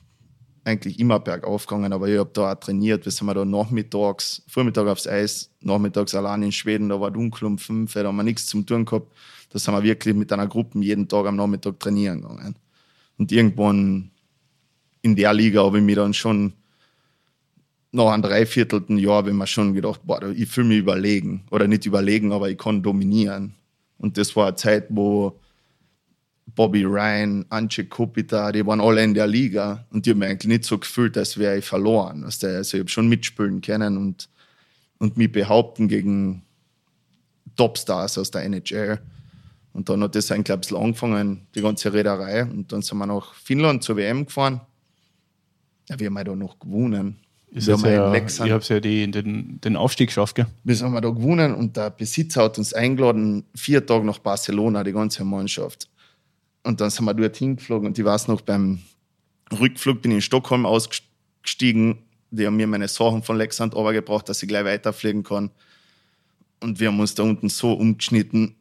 [0.65, 3.06] eigentlich immer bergauf gegangen, aber ich habe da auch trainiert.
[3.06, 7.58] Wir sind da nachmittags, Vormittag aufs Eis, nachmittags allein in Schweden, da war dunkel um
[7.60, 9.13] fünf, da haben wir nichts zum tun gehabt.
[9.51, 12.56] Da sind wir wirklich mit einer Gruppe jeden Tag am Nachmittag trainieren gegangen.
[13.17, 14.12] Und irgendwann
[15.04, 16.54] in der Liga habe ich mich dann schon
[17.91, 21.45] nach einem dreiviertelten Jahr ich mir schon gedacht, boah, ich fühle mich überlegen.
[21.51, 23.54] Oder nicht überlegen, aber ich kann dominieren.
[23.97, 25.39] Und das war eine Zeit, wo
[26.54, 29.86] Bobby Ryan, Ance Kopita, die waren alle in der Liga.
[29.92, 32.24] Und die haben mich eigentlich nicht so gefühlt, als wäre ich verloren.
[32.24, 34.30] Also ich habe schon mitspielen können und,
[35.00, 36.44] und mich behaupten gegen
[37.56, 39.00] Topstars aus der NHL.
[39.74, 42.44] Und dann hat das eigentlich ein bisschen angefangen, die ganze Reederei.
[42.44, 44.62] Und dann sind wir nach Finnland zur WM gefahren.
[45.90, 47.18] Ja, wir haben ja da noch gewonnen.
[47.52, 50.48] Ist wir haben ja in ich Lexan, habe ja die, den, den Aufstieg geschafft, gell?
[50.64, 54.92] wir haben da gewonnen und der Besitzer hat uns eingeladen, vier Tage nach Barcelona, die
[54.92, 55.88] ganze Mannschaft.
[56.65, 58.80] Und dann sind wir dort hingeflogen und ich weiß noch, beim
[59.51, 61.99] Rückflug bin ich in Stockholm ausgestiegen.
[62.32, 65.51] Die haben mir meine Sachen von Lexand gebracht, dass ich gleich weiterfliegen kann.
[66.62, 68.56] Und wir haben uns da unten so umgeschnitten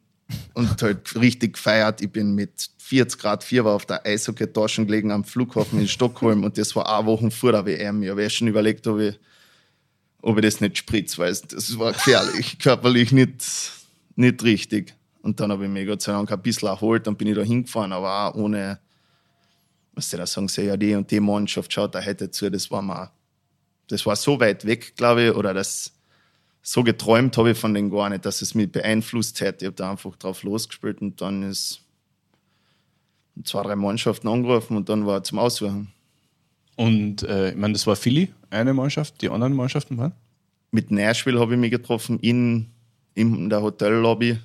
[0.53, 2.03] und halt richtig gefeiert.
[2.03, 6.59] Ich bin mit 40 Grad Fieber auf der Eishockey-Tasche gelegen am Flughafen in Stockholm und
[6.59, 8.03] das war eine Woche vor der WM.
[8.03, 9.19] Ich habe ja schon überlegt, ob ich,
[10.21, 13.43] ob ich das nicht spritze, weil das war gefährlich, körperlich nicht,
[14.17, 14.95] nicht richtig.
[15.25, 17.41] Und dann habe ich mich Gott sei Dank ein bisschen erholt, dann bin ich da
[17.41, 18.79] hingefahren, aber auch ohne,
[19.95, 22.71] was sie da sagen, sie, ja, die und die Mannschaft schaut da hätte zu, das
[22.71, 23.11] war mal,
[23.89, 25.95] das war so weit weg, glaube ich, oder das,
[26.61, 29.65] so geträumt habe ich von denen gar nicht, dass es mich beeinflusst hätte.
[29.65, 31.81] Ich habe da einfach drauf losgespielt und dann ist
[33.45, 35.91] zwei, drei Mannschaften angerufen und dann war zum Aussuchen.
[36.77, 40.13] Und äh, ich meine, das war Philly, eine Mannschaft, die anderen Mannschaften waren?
[40.71, 42.67] Mit Nashville habe ich mich getroffen in,
[43.15, 44.39] in der Hotellobby.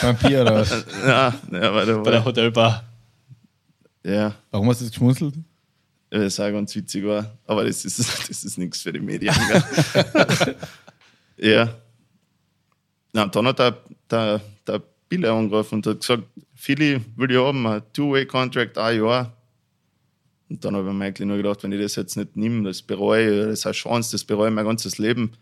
[0.00, 0.70] Vampir oder was?
[1.06, 2.84] ja, ja, weil da Bei der Hotelbar.
[4.04, 5.34] ja, Warum hast du das geschmunzelt?
[6.10, 7.36] das auch ganz witzig war.
[7.46, 9.34] Aber das ist, das ist nichts für die Medien.
[11.40, 11.72] Ja.
[13.12, 13.78] Na, und dann hat der,
[14.10, 19.32] der, der Bille angerufen und hat gesagt, Philly will ich haben, ein Two-Way-Contract, ein Jahr.
[20.48, 22.82] Und dann habe ich mir eigentlich nur gedacht, wenn ich das jetzt nicht nehme, das
[22.82, 25.32] bereue, das ist eine Chance, das bereue ich mein ganzes Leben.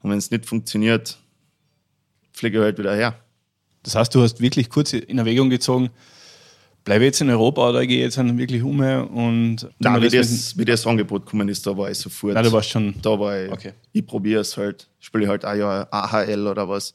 [0.00, 1.18] Und wenn es nicht funktioniert,
[2.34, 3.16] fliege ich halt wieder her.
[3.82, 5.90] Das heißt, du hast wirklich kurz in Erwägung gezogen,
[6.84, 10.56] bleibe jetzt in Europa oder gehe ich jetzt dann wirklich um und Nein, wie das
[10.58, 12.34] wie das Angebot gekommen ist, da war ich sofort.
[12.34, 13.72] Nein, du warst schon da war ich, Okay.
[13.92, 16.94] ich probiere es halt, spiele halt ein Jahr AHL oder was.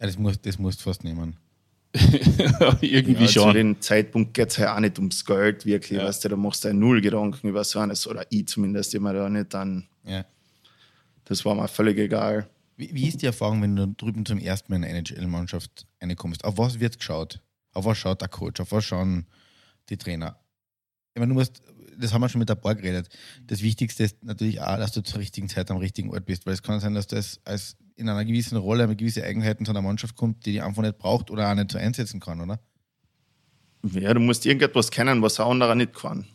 [0.00, 1.36] Ja, das musst das musst du fast nehmen.
[2.80, 3.54] irgendwie Ja, Zu schon.
[3.54, 5.98] dem Zeitpunkt geht es halt auch nicht ums Geld, wirklich.
[6.00, 6.06] Ja.
[6.06, 9.12] Weißt du, da machst du ja null Gedanken über so eines, oder ich zumindest immer
[9.12, 9.86] da nicht dann.
[10.04, 10.24] Ja.
[11.26, 12.48] Das war mir völlig egal.
[12.76, 16.44] Wie, wie ist die Erfahrung, wenn du drüben zum ersten Mal in eine NHL-Mannschaft reinkommst?
[16.44, 17.40] Auf was wird geschaut?
[17.72, 18.60] Auf was schaut der Coach?
[18.60, 19.26] Auf was schauen
[19.88, 20.38] die Trainer?
[21.14, 21.62] Ich meine, du musst,
[21.96, 23.08] das haben wir schon mit der Bar geredet.
[23.46, 26.54] Das Wichtigste ist natürlich auch, dass du zur richtigen Zeit am richtigen Ort bist, weil
[26.54, 29.82] es kann sein, dass das als in einer gewissen Rolle mit gewissen Eigenheiten zu einer
[29.82, 32.58] Mannschaft kommt, die die einfach nicht braucht oder auch nicht so einsetzen kann, oder?
[33.92, 36.26] Ja, du musst irgendetwas kennen, was ein anderer nicht kann.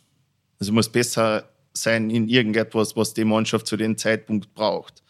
[0.60, 5.04] Also du musst besser sein in irgendetwas, was die Mannschaft zu dem Zeitpunkt braucht.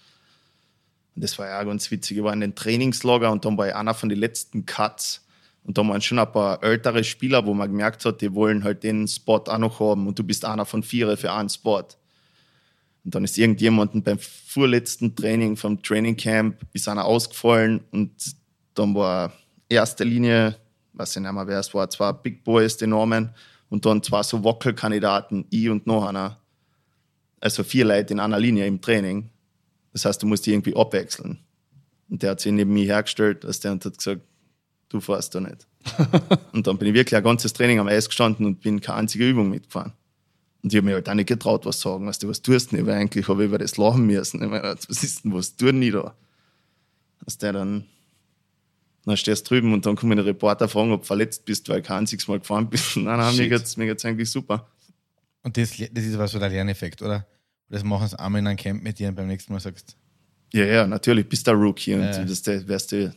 [1.19, 2.15] Und das war ja ganz witzig.
[2.15, 5.27] Ich war in den Trainingslager und dann war ich einer von den letzten Cuts.
[5.65, 8.84] Und da waren schon ein paar ältere Spieler, wo man gemerkt hat, die wollen halt
[8.84, 11.84] den Spot auch noch haben und du bist einer von vier für einen Spot.
[13.03, 18.13] Und dann ist irgendjemandem beim vorletzten Training vom Training Camp ist einer ausgefallen und
[18.73, 19.34] dann war
[19.67, 20.55] erste Linie,
[20.93, 23.32] weiß ich nicht mehr wer es war, zwei Big Boys, die Namen
[23.67, 26.39] und dann zwei so Wackelkandidaten, ich und noch einer.
[27.41, 29.29] Also vier Leute in einer Linie im Training.
[29.93, 31.39] Das heißt, du musst die irgendwie abwechseln.
[32.10, 34.21] Und der hat sich neben mir hergestellt, als der und hat gesagt,
[34.89, 35.67] du fährst da nicht.
[36.54, 39.30] und dann bin ich wirklich ein ganzes Training am Eis gestanden und bin keine einzige
[39.30, 39.93] Übung mitgefahren.
[40.62, 42.08] Und ich habe mir halt auch nicht getraut, was sagen.
[42.08, 42.86] Weißt du, was tust du denn?
[42.86, 44.43] Weil eigentlich habe ich über das lachen müssen.
[44.43, 46.15] Ich meine, was ist denn, was tun die da?
[47.23, 47.86] Dass der dann,
[49.06, 51.82] dann stehst du drüben und dann kommen die Reporter fragen, ob du verletzt bist, weil
[51.82, 52.95] du kein einziges Mal gefahren bist.
[52.97, 53.49] Nein, nein, mir Shit.
[53.52, 54.67] geht's, mir geht's eigentlich super.
[55.43, 57.25] Und das, das ist was so der Lerneffekt, oder?
[57.69, 59.95] Das machen sie einmal in einem Camp mit dir und beim nächsten Mal sagst
[60.53, 62.23] Ja, ja, natürlich, bist du ein Rookie und Ja.
[62.25, 63.13] das, das, weißt du,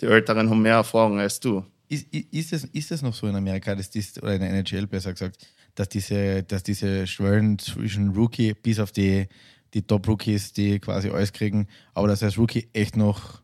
[0.00, 1.64] die Älteren haben mehr Erfahrung als du.
[1.88, 4.86] Ist, ist, es, ist es noch so in Amerika, dass dies, oder in der NHL
[4.86, 9.26] besser gesagt, dass diese, dass diese Schwellen zwischen Rookie bis auf die,
[9.74, 13.42] die Top-Rookies, die quasi alles kriegen, aber dass als Rookie echt noch,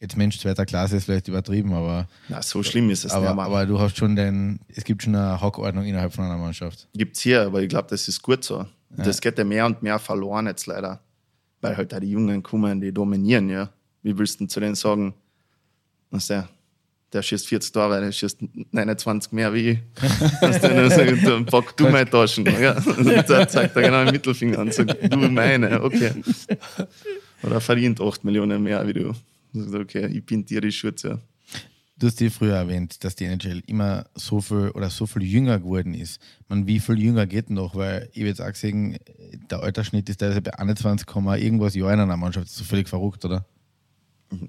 [0.00, 3.36] jetzt Mensch zweiter Klasse ist vielleicht übertrieben, aber, Na, so schlimm ist es aber, nicht.
[3.36, 3.44] mehr.
[3.44, 6.88] aber du hast schon den, es gibt schon eine Hackordnung innerhalb von einer Mannschaft.
[6.94, 8.66] Gibt's hier, aber ich glaube, das ist gut so.
[8.96, 11.00] Das geht ja mehr und mehr verloren jetzt leider.
[11.60, 13.70] Weil halt auch die Jungen kommen, die dominieren, ja.
[14.02, 15.14] Wie willst du denn zu denen sagen,
[16.10, 16.48] was der,
[17.12, 18.38] der schießt 40 Tore, der schießt
[18.72, 19.78] 29 mehr wie ich.
[20.40, 22.44] Was der dann sagt, dann pack du meine Taschen.
[22.46, 22.74] Ja.
[22.80, 26.12] Dann zeigt er genau den Mittelfinger und sagt, du meine, okay.
[27.42, 29.12] Oder verdient 8 Millionen mehr wie du.
[29.54, 31.20] Okay, ich bin dir die Schürze.
[32.02, 35.60] Du hast dir früher erwähnt, dass die NHL immer so viel oder so viel jünger
[35.60, 36.20] geworden ist.
[36.48, 37.76] Man, wie viel jünger geht noch?
[37.76, 38.98] Weil ich jetzt auch gesehen,
[39.48, 42.46] der Altersschnitt ist teilweise bei 21, Komma irgendwas Jahr in einer Mannschaft.
[42.46, 43.46] Das ist so völlig verrückt, oder?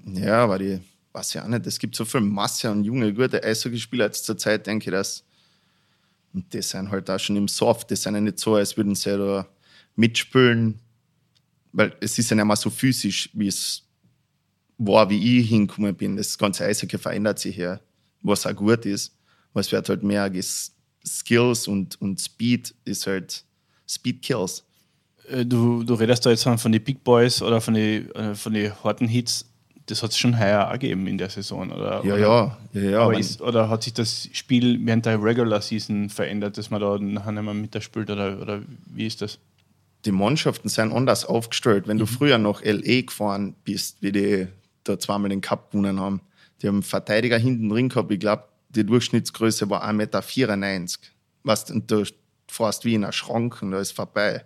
[0.04, 0.80] Ja, aber die,
[1.12, 4.36] weiß ja auch nicht, es gibt so viel Masse an junge, gute Eishockeyspieler jetzt zur
[4.36, 5.22] Zeit, denke ich, dass.
[6.32, 8.96] Und die sind halt auch schon im Soft, die sind ja nicht so, als würden
[8.96, 9.46] sie da
[9.94, 10.80] mitspielen,
[11.72, 13.83] weil es ist ja nicht mehr so physisch, wie es
[14.78, 16.16] war, wie ich hingekommen bin.
[16.16, 17.80] Das ganze Eishockey verändert sich ja,
[18.22, 19.14] was auch gut ist,
[19.52, 20.30] weil es wird halt mehr
[21.06, 23.44] Skills und, und Speed ist halt
[23.86, 24.64] Speed Kills.
[25.28, 28.54] Äh, Du, du redest da jetzt von den Big Boys oder von den äh, von
[28.54, 29.46] die harten Hits.
[29.86, 32.02] Das hat es schon heuer auch gegeben in der Saison, oder?
[32.06, 32.18] Ja, oder?
[32.18, 33.00] ja, ja, ja.
[33.00, 36.96] aber ist, oder hat sich das Spiel während der Regular Season verändert, dass man da
[36.98, 39.38] nachher nicht mehr mitspielt oder, oder wie ist das?
[40.04, 41.88] die Mannschaften sind anders aufgestellt.
[41.88, 44.46] Wenn du früher nach LA gefahren bist, wie die
[44.84, 46.20] da zweimal den Cup gewonnen haben,
[46.62, 48.10] die haben einen Verteidiger hinten drin gehabt.
[48.12, 50.98] Ich glaube, die Durchschnittsgröße war 1,94 Meter.
[51.42, 52.04] Weißt, und du
[52.48, 54.44] fährst wie in einer Schrank und da ist vorbei.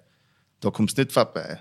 [0.60, 1.60] Da kommst du nicht vorbei.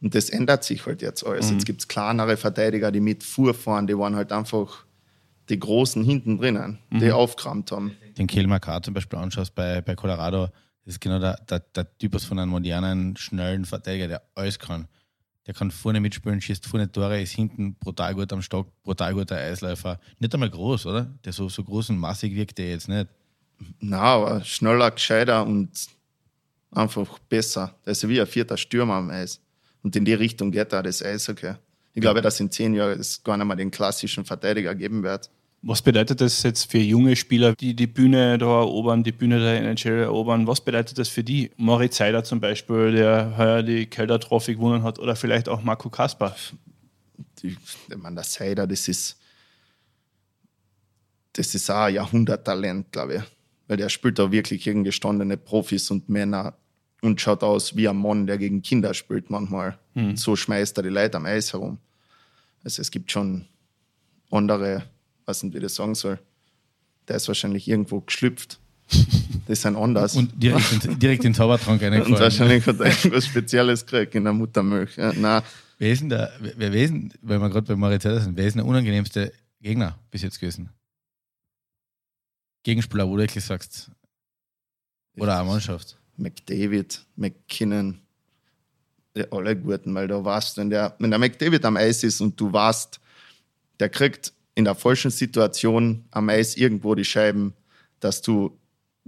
[0.00, 1.50] Und das ändert sich halt jetzt alles.
[1.50, 4.84] Jetzt gibt es kleinere Verteidiger, die mit Fuhr fahren, die waren halt einfach
[5.48, 7.96] die Großen hinten drinnen, die aufgerammt haben.
[8.16, 10.48] den Kiel Makar zum Beispiel anschaust bei, bei Colorado,
[10.84, 14.88] das ist genau der, der, der Typus von einem modernen, schnellen Verteidiger, der alles kann.
[15.48, 19.36] Der kann vorne mitspielen, schießt vorne Tore, ist hinten brutal gut am Stock, brutal guter
[19.36, 19.98] Eisläufer.
[20.18, 21.10] Nicht einmal groß, oder?
[21.24, 23.08] Der so, so groß und massig wirkt der jetzt nicht.
[23.80, 25.70] Na, aber schneller, gescheiter und
[26.70, 27.74] einfach besser.
[27.86, 29.40] Der ist wie ein vierter Stürmer am Eis.
[29.82, 31.54] Und in die Richtung geht da das Eishockey.
[31.94, 35.30] Ich glaube, dass in zehn Jahren es gar nicht mehr den klassischen Verteidiger geben wird.
[35.60, 39.60] Was bedeutet das jetzt für junge Spieler, die die Bühne da erobern, die Bühne der
[39.62, 40.46] NHL erobern?
[40.46, 41.50] Was bedeutet das für die?
[41.56, 45.90] Moritz Seider zum Beispiel, der heuer die Kelder Trophy gewonnen hat, oder vielleicht auch Marco
[45.90, 46.36] Kasper.
[47.42, 49.18] Die, ich meine, der Seider, das ist,
[51.32, 53.22] das ist auch ein Jahrhunderttalent, glaube ich.
[53.66, 56.54] Weil der spielt da wirklich gegen gestandene Profis und Männer
[57.02, 59.76] und schaut aus wie ein Mann, der gegen Kinder spielt manchmal.
[59.94, 61.78] Und so schmeißt er die Leute am Eis herum.
[62.62, 63.46] Also es gibt schon
[64.30, 64.84] andere,
[65.28, 66.18] weiß nicht, wie das sagen soll.
[67.06, 68.58] Der ist wahrscheinlich irgendwo geschlüpft.
[69.46, 70.16] Das sind anders.
[70.16, 72.20] Und direkt, in, direkt in den Zaubertrank Und reingefallen.
[72.20, 74.96] wahrscheinlich hat er irgendwas Spezielles gekriegt in der Muttermilch.
[74.96, 75.42] Ja, nein,
[75.78, 78.46] Wer ist denn der, wer, wer ist denn, weil wir gerade bei Seider sind, wer
[78.46, 80.70] ist denn der unangenehmste Gegner bis jetzt gewesen?
[82.64, 83.90] Gegenspieler, wo du wirklich sagst.
[85.16, 85.96] Oder eine Mannschaft.
[86.16, 88.00] McDavid, McKinnon,
[89.16, 92.38] ja, alle Guten, weil du weißt, wenn der, wenn der McDavid am Eis ist und
[92.40, 92.98] du weißt,
[93.78, 97.54] der kriegt in der falschen Situation am Eis irgendwo die Scheiben,
[98.00, 98.58] dass du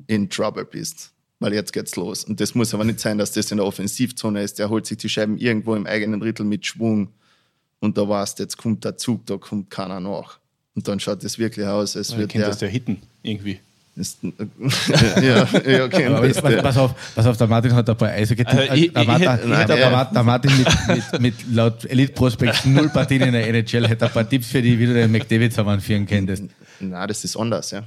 [0.06, 1.10] in Trouble bist.
[1.40, 2.22] Weil jetzt geht's los.
[2.22, 4.60] Und das muss aber nicht sein, dass das in der Offensivzone ist.
[4.60, 7.08] Der holt sich die Scheiben irgendwo im eigenen Drittel mit Schwung
[7.80, 10.38] und da weißt, jetzt kommt der Zug, da kommt keiner nach.
[10.76, 12.46] Und dann schaut es wirklich aus, als kennt der.
[12.46, 13.58] das der Hitten irgendwie.
[13.96, 17.90] Ist, ja, ja, okay, Aber das, jetzt, pass, pass auf, pass auf, der Martin hat
[17.90, 18.44] ein paar Eishockey.
[18.46, 23.22] Also ich- der, Martin, Nein, der Martin mit, mit, mit laut Elite Prospects null Partien
[23.22, 26.44] in der NHL hätte ein paar Tipps für die, wie du den McDavid zusammenführen könntest.
[26.78, 27.82] na, das ist anders, ja.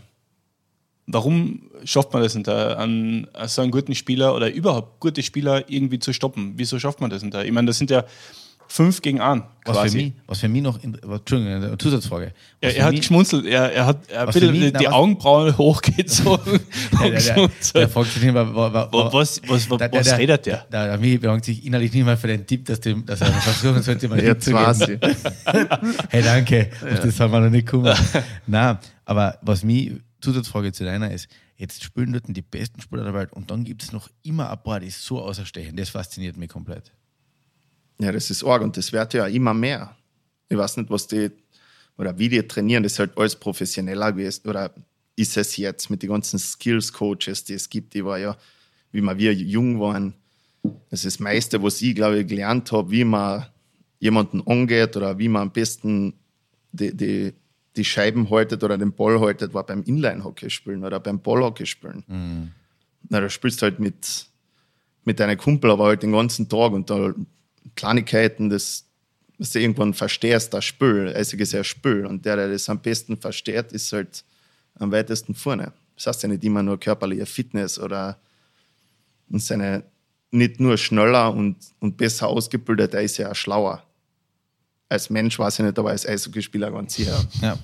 [1.05, 5.63] Warum schafft man das nicht, da, an so einen guten Spieler oder überhaupt gute Spieler
[5.69, 6.53] irgendwie zu stoppen?
[6.57, 7.33] Wieso schafft man das nicht?
[7.33, 7.43] da?
[7.43, 8.05] Ich meine, das sind ja
[8.75, 9.97] fünf gegen einen Was für, quasi.
[9.97, 12.33] mich, was für mich noch, in, Entschuldigung, eine Zusatzfrage.
[12.33, 14.79] Was Er, für hat mich- geschmunzelt, er, er hat er für bisschen mich- die na,
[14.85, 16.59] was- Augenbrauen hochgezogen.
[16.99, 20.17] der, der, der, der fragt sich nicht mehr, wa- wa- Wa- was- was- was- was
[20.17, 20.65] redet der?
[20.71, 23.27] Der, der Michi bedankt sich innerlich nicht mehr für den Tipp, dass, dem, dass er
[23.31, 24.99] versuchen sollte, mal Jetzt weiß ich.
[26.09, 26.69] Hey, danke.
[26.91, 27.95] Auf das haben wir noch nicht gekommen.
[28.47, 33.13] Nein, aber was mich, Zusatzfrage zu deiner ist, jetzt spielen dort die besten Spieler der
[33.13, 35.75] Welt und dann gibt es noch immer ein paar, die so außerstechen.
[35.75, 36.91] Das fasziniert mich komplett.
[37.99, 39.95] Ja, das ist arg und das wird ja immer mehr.
[40.49, 41.31] Ich weiß nicht, was die
[41.97, 44.73] oder wie die trainieren, das ist halt alles professioneller gewesen oder
[45.15, 48.35] ist es jetzt mit den ganzen Skills-Coaches, die es gibt, die war ja,
[48.91, 50.15] wie wir wir jung waren,
[50.89, 53.45] das ist das meiste, was ich, glaube ich, gelernt habe, wie man
[53.99, 56.13] jemanden angeht oder wie man am besten
[56.71, 57.33] die, die,
[57.75, 62.03] die Scheiben haltet oder den Ball haltet, war beim Inline-Hockey spielen oder beim Ballhockey spielen.
[63.09, 64.27] Na, da spielst du halt mit,
[65.03, 67.13] mit deinen Kumpel, aber halt den ganzen Tag und da
[67.75, 68.85] Kleinigkeiten, das,
[69.37, 72.81] was du irgendwann verstehst, das Spiel, also ist ja Spiel und der, der das am
[72.81, 74.23] besten versteht, ist halt
[74.75, 75.73] am weitesten vorne.
[75.95, 78.19] Das heißt ja nicht immer nur körperliche Fitness oder
[79.29, 79.83] seine
[80.31, 83.83] nicht nur schneller und, und besser ausgebildet, er ist ja auch schlauer.
[84.89, 87.23] Als Mensch weiß ich nicht, aber als Eishockeyspieler ganz sicher.
[87.41, 87.57] Ja,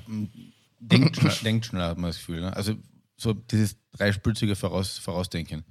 [0.79, 2.41] denkt, schneller, denkt schneller, hat man das Gefühl.
[2.41, 2.55] Ne?
[2.55, 2.75] Also
[3.17, 5.63] so dieses dreispülzige Voraus, Vorausdenken.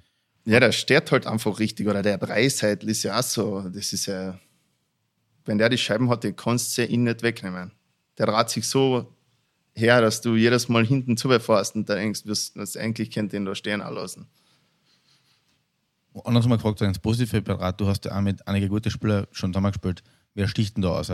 [0.48, 1.86] Ja, der steht halt einfach richtig.
[1.88, 3.68] Oder der Dreiseitel ist ja auch so.
[3.68, 4.38] Das ist ja,
[5.44, 7.72] wenn der die Scheiben hat, den kannst du ihn nicht wegnehmen.
[8.16, 9.14] Der dreht sich so
[9.74, 13.54] her, dass du jedes Mal hinten zubefährst und da denkst, was, eigentlich kennt den da
[13.54, 14.26] stehen lassen.
[16.24, 19.52] Anders mal gefragt, ins Positive Berat, du hast ja auch mit einigen guten Spielern schon
[19.52, 20.02] zusammengespielt.
[20.34, 21.12] Wer sticht denn da aus?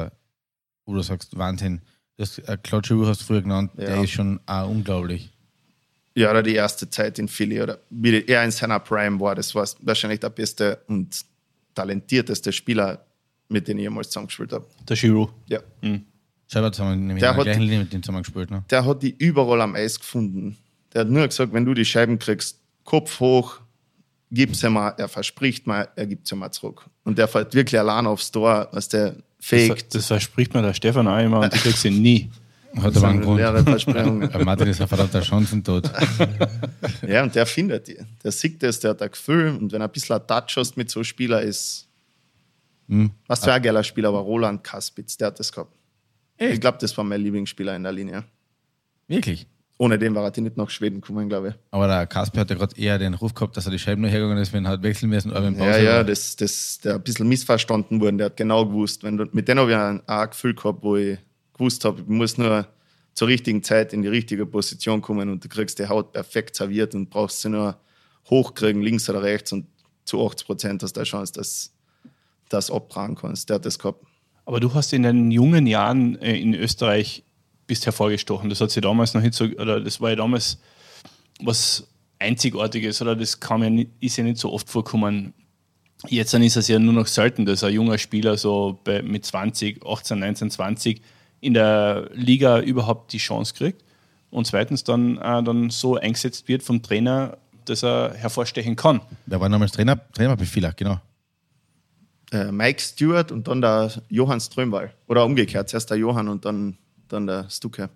[0.86, 1.82] Wo du sagst, Wahnsinn.
[2.16, 4.02] Das äh, Giroux hast du früher genannt, der Ja.
[4.04, 5.33] ist schon auch unglaublich.
[6.16, 9.54] Ja, oder die erste Zeit in Philly oder wie er in seiner Prime war, das
[9.54, 11.24] war wahrscheinlich der beste und
[11.74, 13.04] talentierteste Spieler,
[13.48, 14.64] mit dem ich jemals zusammengespielt habe.
[14.88, 15.30] Der Giro.
[15.48, 15.58] Ja.
[16.46, 18.50] Selber zusammen, nämlich Der hat- gleichen Linie mit dem zusammengespielt.
[18.50, 18.62] Ne?
[18.70, 20.56] der hat die überall am Eis gefunden.
[20.92, 23.58] Der hat nur gesagt, wenn du die Scheiben kriegst, Kopf hoch,
[24.30, 26.84] gib sie mal, er verspricht mal, er gibt sie mal zurück.
[27.02, 29.90] Und der fällt wirklich allein aufs Tor, was der Das, fake.
[29.90, 32.30] das verspricht mir der Stefan auch immer und du kriegst ihn nie.
[32.80, 33.40] Hat aber einen Grund.
[33.40, 33.52] Der
[34.44, 35.90] Martin ist ein verdammter Chancentod.
[37.08, 37.98] ja, und der findet die.
[38.22, 39.56] Der sieht das, der hat ein Gefühl.
[39.56, 41.88] Und wenn er ein bisschen ein Touch hast mit so einem Spieler, ist.
[42.88, 43.10] Hm.
[43.26, 45.72] Was für ein geiler Spieler war Roland Kaspitz, der hat das gehabt.
[46.36, 48.24] Ich glaube, das war mein Lieblingsspieler in der Linie.
[49.08, 49.46] Wirklich?
[49.78, 51.54] ohne den war er nicht nach Schweden gekommen, glaube ich.
[51.70, 54.10] Aber der Kasper hat ja gerade eher den Ruf gehabt, dass er die Scheiben nur
[54.10, 56.04] hergegangen ist, wenn er halt wechseln müssen Ja, ja, war.
[56.04, 59.02] das, das, der ein bisschen missverstanden worden, der hat genau gewusst.
[59.02, 61.18] Wenn du, mit denen habe ich ein, ein Gefühl gehabt, wo ich
[61.54, 62.66] gewusst habe, ich muss nur
[63.14, 66.94] zur richtigen Zeit in die richtige Position kommen und du kriegst die Haut perfekt serviert
[66.94, 67.78] und brauchst sie nur
[68.28, 69.66] hochkriegen, links oder rechts und
[70.04, 71.72] zu 80 Prozent hast du eine Chance, dass
[72.48, 73.48] das abtragen kannst.
[73.48, 74.04] Der hat das gehabt.
[74.44, 77.24] Aber du hast in den jungen Jahren äh, in Österreich
[77.66, 78.50] bist hervorgestochen.
[78.50, 80.58] Das hat sich damals noch nicht so, oder das war ja damals
[81.40, 81.86] was
[82.18, 85.32] Einzigartiges, oder das kam ja nicht, ist ja nicht so oft vorkommen.
[86.08, 89.24] Jetzt dann ist es ja nur noch selten, dass ein junger Spieler so bei, mit
[89.24, 91.00] 20, 18, 19, 20
[91.44, 93.84] in der Liga überhaupt die Chance kriegt
[94.30, 99.00] und zweitens dann, äh, dann so eingesetzt wird vom Trainer, dass er hervorstechen kann.
[99.26, 100.00] Wer war damals Trainer?
[100.12, 101.00] Trainerbefehler, genau.
[102.32, 104.92] Äh, Mike Stewart und dann der Johann Strömwall.
[105.06, 106.78] Oder umgekehrt, zuerst der Johann und dann,
[107.08, 107.90] dann der Stuke.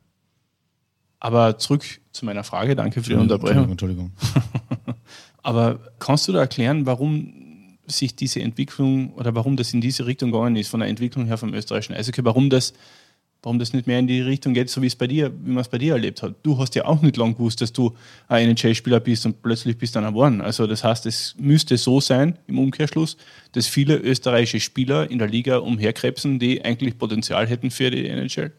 [1.19, 3.71] Aber zurück zu meiner Frage, danke für die Unterbrechung.
[3.71, 4.13] Entschuldigung.
[5.43, 10.31] Aber kannst du da erklären, warum sich diese Entwicklung oder warum das in diese Richtung
[10.31, 12.75] gegangen ist, von der Entwicklung her vom österreichischen Eishockey, warum das,
[13.43, 15.61] warum das nicht mehr in die Richtung geht, so wie es bei dir, wie man
[15.61, 16.35] es bei dir erlebt hat.
[16.43, 17.95] Du hast ja auch nicht lange gewusst, dass du
[18.27, 20.41] ein NHL-Spieler bist und plötzlich bist du dann geworden.
[20.41, 23.17] Also das heißt, es müsste so sein, im Umkehrschluss,
[23.53, 28.53] dass viele österreichische Spieler in der Liga umherkrebsen, die eigentlich Potenzial hätten für die NHL.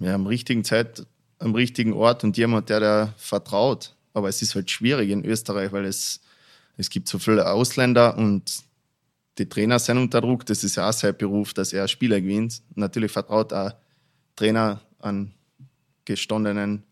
[0.00, 1.06] ja, am richtigen Zeit,
[1.38, 3.94] am richtigen Ort und jemand, der da vertraut.
[4.12, 6.20] Aber es ist halt schwierig in Österreich, weil es,
[6.76, 8.62] es gibt so viele Ausländer und
[9.42, 10.46] die Trainer sind unter Druck.
[10.46, 12.62] Das ist ja auch sein Beruf, dass er Spieler gewinnt.
[12.76, 13.72] Natürlich vertraut ein
[14.36, 15.34] Trainer an
[16.04, 16.84] gestandenen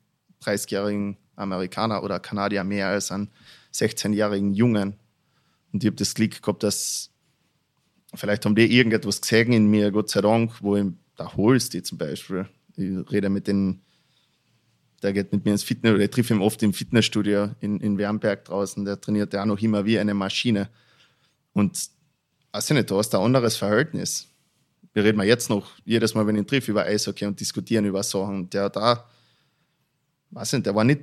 [0.42, 3.28] 30-jährigen Amerikaner oder Kanadier mehr als an
[3.72, 4.94] 16-jährigen Jungen.
[5.72, 7.10] Und ich habe das Glück gehabt, dass
[8.14, 11.84] vielleicht haben die irgendetwas gesehen in mir, Gott sei Dank, wo ich, da holst die
[11.84, 12.48] zum Beispiel.
[12.76, 13.82] Ich rede mit den,
[15.04, 17.96] der geht mit mir ins Fitness, oder ich treffe ihn oft im Fitnessstudio in, in
[17.96, 20.68] Wernberg draußen, der trainiert ja auch noch immer wie eine Maschine.
[21.52, 21.90] Und
[22.52, 24.26] weiß ich nicht, du hast ein anderes Verhältnis.
[24.92, 28.02] Wir reden jetzt noch jedes Mal, wenn ich ihn treffe, über Eishockey und diskutieren über
[28.02, 28.40] Sachen.
[28.40, 29.08] Und der da,
[30.30, 31.02] weiß nicht, der war nicht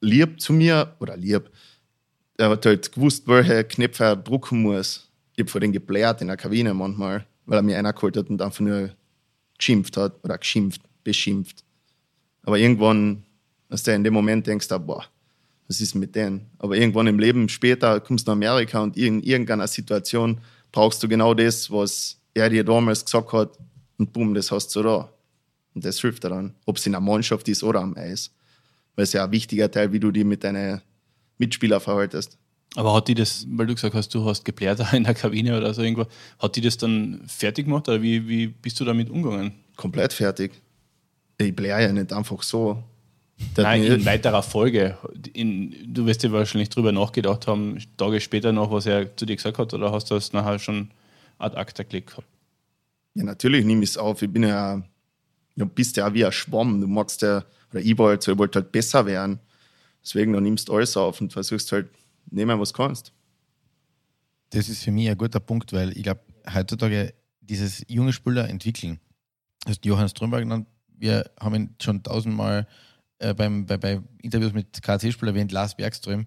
[0.00, 1.50] lieb zu mir, oder lieb,
[2.36, 5.08] er hat halt gewusst, welche Knöpfe er drucken muss.
[5.34, 8.28] Ich habe vor den geblärt in der Kabine manchmal, weil er mir einer geholt hat
[8.28, 8.90] und einfach nur
[9.56, 11.64] geschimpft hat oder geschimpft, beschimpft.
[12.42, 13.24] Aber irgendwann,
[13.68, 15.04] dass du in dem Moment denkst, du, boah,
[15.66, 16.46] was ist mit denen?
[16.58, 20.40] Aber irgendwann im Leben später kommst du nach Amerika und in irgendeiner Situation
[20.72, 23.58] brauchst du genau das, was er dir damals gesagt hat
[23.98, 25.12] und boom, das hast du da.
[25.74, 28.34] Und das hilft dir dann, ob es in der Mannschaft ist oder am Eis.
[28.96, 30.80] Weil es ja ein wichtiger Teil, wie du dich mit deinen
[31.38, 32.38] Mitspielern verhaltest.
[32.74, 35.72] Aber hat die das, weil du gesagt hast, du hast geblärt in der Kabine oder
[35.72, 36.06] so irgendwo,
[36.38, 39.52] hat die das dann fertig gemacht oder wie, wie bist du damit umgegangen?
[39.76, 40.52] Komplett fertig.
[41.38, 42.82] Ich bläre ja nicht einfach so.
[43.56, 44.98] Der Nein, in weiterer Folge.
[45.32, 49.36] In, du wirst dir wahrscheinlich drüber nachgedacht haben, Tage später noch, was er zu dir
[49.36, 50.90] gesagt hat, oder hast du das nachher schon
[51.38, 52.26] ad acta gelegt gehabt?
[53.14, 54.22] Ja, natürlich nehme ich es auf.
[54.22, 54.82] Ich bin ja,
[55.56, 56.80] du bist ja wie ein Schwamm.
[56.80, 59.38] Du magst ja, oder ich wollte so, ich wollte halt besser werden.
[60.02, 61.88] Deswegen, du nimmst alles auf und versuchst halt,
[62.30, 63.12] nehmen, was du kannst.
[64.50, 66.20] Das ist für mich ein guter Punkt, weil ich glaube,
[66.52, 68.98] heutzutage dieses junge Spieler entwickeln.
[69.64, 70.66] Du hast Johannes Strömberg genannt.
[70.96, 72.66] Wir haben ihn schon tausendmal
[73.18, 76.26] äh, beim, bei, bei Interviews mit KC-Spielern erwähnt, Lars Bergström.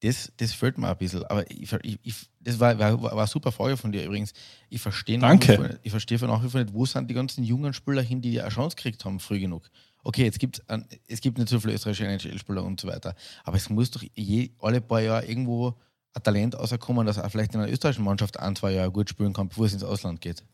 [0.00, 1.24] Das, das fehlt mir ein bisschen.
[1.24, 4.34] Aber ich, ich, das war, war, war eine super Frage von dir übrigens.
[4.68, 5.52] Ich verstehe Danke.
[5.52, 8.20] wie vor- ich verstehe nach wie vor nicht, wo sind die ganzen jungen Spieler hin,
[8.20, 9.68] die eine Chance gekriegt haben, früh genug.
[10.04, 13.14] Okay, jetzt gibt's ein, es gibt nicht so viele österreichische NHL-Spieler und so weiter.
[13.42, 15.74] Aber es muss doch je, alle paar Jahre irgendwo
[16.12, 19.32] ein Talent rauskommen, dass er vielleicht in einer österreichischen Mannschaft ein, zwei Jahre gut spielen
[19.32, 20.44] kann, bevor es ins Ausland geht.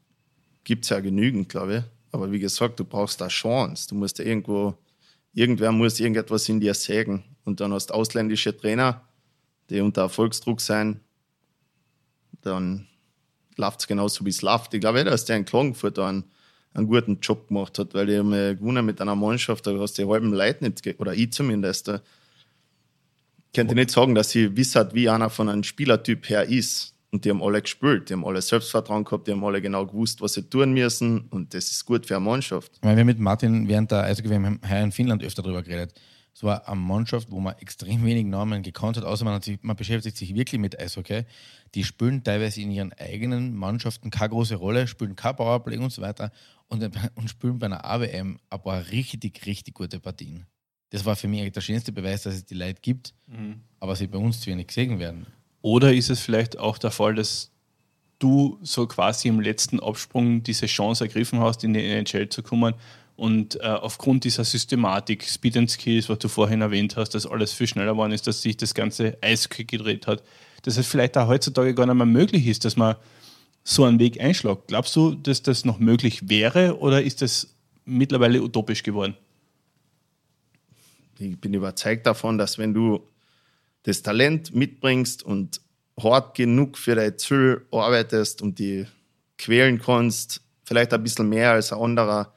[0.65, 1.85] Gibt es ja genügend, glaube ich.
[2.13, 3.89] Aber wie gesagt, du brauchst eine Chance.
[3.89, 4.75] Du musst ja irgendwo,
[5.35, 7.25] irgendwer muss irgendetwas in dir sägen.
[7.45, 9.03] Und dann hast du ausländische Trainer,
[9.71, 11.01] die unter Erfolgsdruck sein.
[12.42, 12.87] Dann
[13.57, 14.75] läuft es genauso, wie es läuft.
[14.75, 16.25] Ich glaube, eh, dass der in Klagenfurt einen,
[16.75, 19.99] einen guten Job gemacht hat, weil die haben ja gewonnen mit einer Mannschaft, da hast
[19.99, 21.87] du die halben Leute nicht, oder ich zumindest.
[23.55, 26.91] Könnte ich nicht sagen, dass sie wissen, wie einer von einem Spielertyp her ist.
[27.12, 30.22] Und die haben alle gespielt, die haben alle Selbstvertrauen gehabt, die haben alle genau gewusst,
[30.22, 31.29] was sie tun müssen.
[31.29, 32.72] Und das ist gut für eine Mannschaft.
[32.76, 35.93] Ich meine, wir haben mit Martin während der Eishockey-WM heuer in Finnland öfter darüber geredet.
[36.34, 39.59] Es war eine Mannschaft, wo man extrem wenig Namen gekannt hat, außer man, hat sich,
[39.61, 41.24] man beschäftigt sich wirklich mit Eishockey.
[41.74, 46.01] Die spielen teilweise in ihren eigenen Mannschaften keine große Rolle, spielen kein Powerplay und so
[46.01, 46.32] weiter
[46.68, 46.82] und,
[47.14, 50.47] und spielen bei einer AWM ein paar richtig, richtig gute Partien.
[50.89, 53.14] Das war für mich eigentlich der schönste Beweis, dass es die Leute gibt,
[53.80, 55.26] aber sie bei uns zu wenig gesehen werden.
[55.63, 57.51] Oder ist es vielleicht auch der Fall, dass
[58.19, 62.75] du so quasi im letzten Absprung diese Chance ergriffen hast, in die NHL zu kommen
[63.17, 67.53] Und äh, aufgrund dieser Systematik, Speed and Skills, was du vorhin erwähnt hast, dass alles
[67.53, 70.23] viel schneller geworden ist, dass sich das ganze Eishockey gedreht hat,
[70.63, 72.97] dass es vielleicht auch heutzutage gar nicht mehr möglich ist, dass man
[73.65, 74.69] so einen Weg einschlägt.
[74.69, 77.55] Glaubst du, dass das noch möglich wäre oder ist das
[77.85, 79.17] mittlerweile utopisch geworden?
[81.19, 83.01] Ich bin überzeugt davon, dass wenn du
[83.85, 85.61] das Talent mitbringst und
[86.01, 88.87] hart genug für dein Ziel arbeitest und die
[89.39, 92.33] quälen kannst, vielleicht ein bisschen mehr als ein anderer,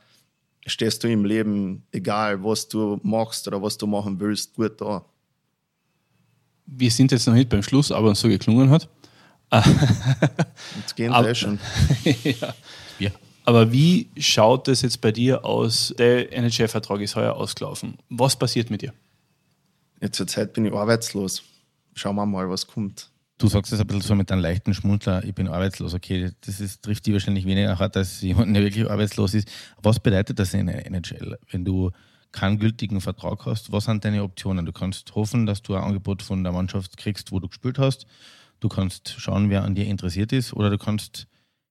[0.65, 5.05] stehst du im Leben, egal was du machst oder was du machen willst, gut da.
[6.65, 8.89] Wir sind jetzt noch nicht beim Schluss, aber es so geklungen hat.
[10.75, 11.59] Jetzt gehen wir eh schon.
[12.23, 12.55] ja.
[12.97, 13.11] ja.
[13.45, 15.93] Aber wie schaut das jetzt bei dir aus?
[15.99, 17.99] Der NHL-Vertrag ist heuer ausgelaufen.
[18.09, 18.91] Was passiert mit dir?
[20.01, 21.43] Jetzt zur Zeit bin ich arbeitslos.
[21.93, 23.11] Schauen wir mal, was kommt.
[23.37, 25.93] Du sagst das ein bisschen so mit einem leichten Schmunzler, ich bin arbeitslos.
[25.93, 29.51] Okay, das ist, trifft die wahrscheinlich weniger hart als jemand, der wirklich arbeitslos ist.
[29.81, 31.91] Was bedeutet das in der NHL, wenn du
[32.31, 33.73] keinen gültigen Vertrag hast?
[33.73, 34.65] Was sind deine Optionen?
[34.65, 38.05] Du kannst hoffen, dass du ein Angebot von der Mannschaft kriegst, wo du gespielt hast.
[38.61, 40.53] Du kannst schauen, wer an dir interessiert ist.
[40.53, 41.27] Oder du kannst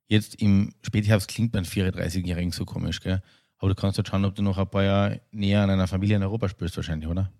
[0.09, 3.22] jetzt im Spätherbst klingt beim 34-Jährigen so komisch, gell?
[3.59, 6.16] Aber du kannst halt schauen, ob du noch ein paar Jahre näher an einer Familie
[6.16, 7.31] in Europa spielst, wahrscheinlich, oder?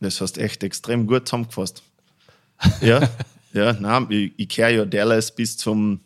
[0.00, 1.82] Das hast echt extrem gut zusammengefasst.
[2.80, 3.08] ja,
[3.52, 6.00] ja, nein, ich, ich kehre ja Dallas bis zum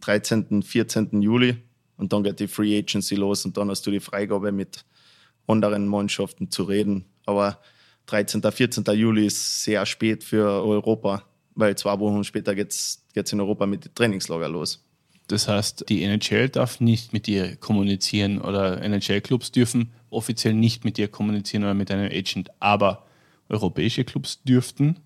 [0.00, 1.22] 13., 14.
[1.22, 1.56] Juli
[1.96, 4.84] und dann geht die Free Agency los und dann hast du die Freigabe mit
[5.46, 7.04] anderen Mannschaften zu reden.
[7.26, 7.60] Aber
[8.06, 8.84] 13., 14.
[8.94, 11.24] Juli ist sehr spät für Europa,
[11.54, 14.84] weil zwei Wochen später geht es in Europa mit den Trainingslager los.
[15.28, 20.96] Das heißt, die NHL darf nicht mit dir kommunizieren oder NHL-Clubs dürfen offiziell nicht mit
[20.96, 23.06] dir kommunizieren oder mit einem Agent, aber
[23.50, 24.96] europäische Clubs dürften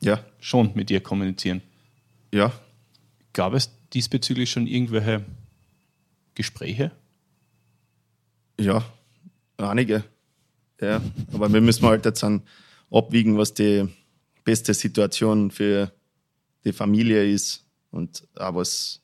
[0.00, 0.24] ja.
[0.40, 1.62] schon mit dir kommunizieren.
[2.32, 2.52] Ja.
[3.32, 5.24] Gab es diesbezüglich schon irgendwelche
[6.34, 6.90] Gespräche?
[8.58, 8.84] Ja,
[9.58, 10.04] einige.
[10.80, 11.00] Ja,
[11.32, 12.42] aber wir müssen halt jetzt dann
[12.90, 13.88] abwiegen, was die
[14.44, 15.92] beste Situation für
[16.64, 19.02] die Familie ist und auch was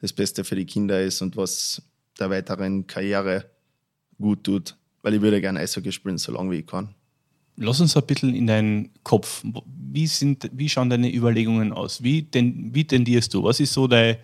[0.00, 1.82] das Beste für die Kinder ist und was
[2.18, 3.50] der weiteren Karriere
[4.18, 4.76] gut tut.
[5.02, 6.94] Weil ich würde gerne Eishockey spielen, so lange wie ich kann.
[7.62, 9.44] Lass uns ein bisschen in deinen Kopf.
[9.92, 12.02] Wie, sind, wie schauen deine Überlegungen aus?
[12.02, 13.44] Wie, denn, wie tendierst du?
[13.44, 14.16] Was ist so deine,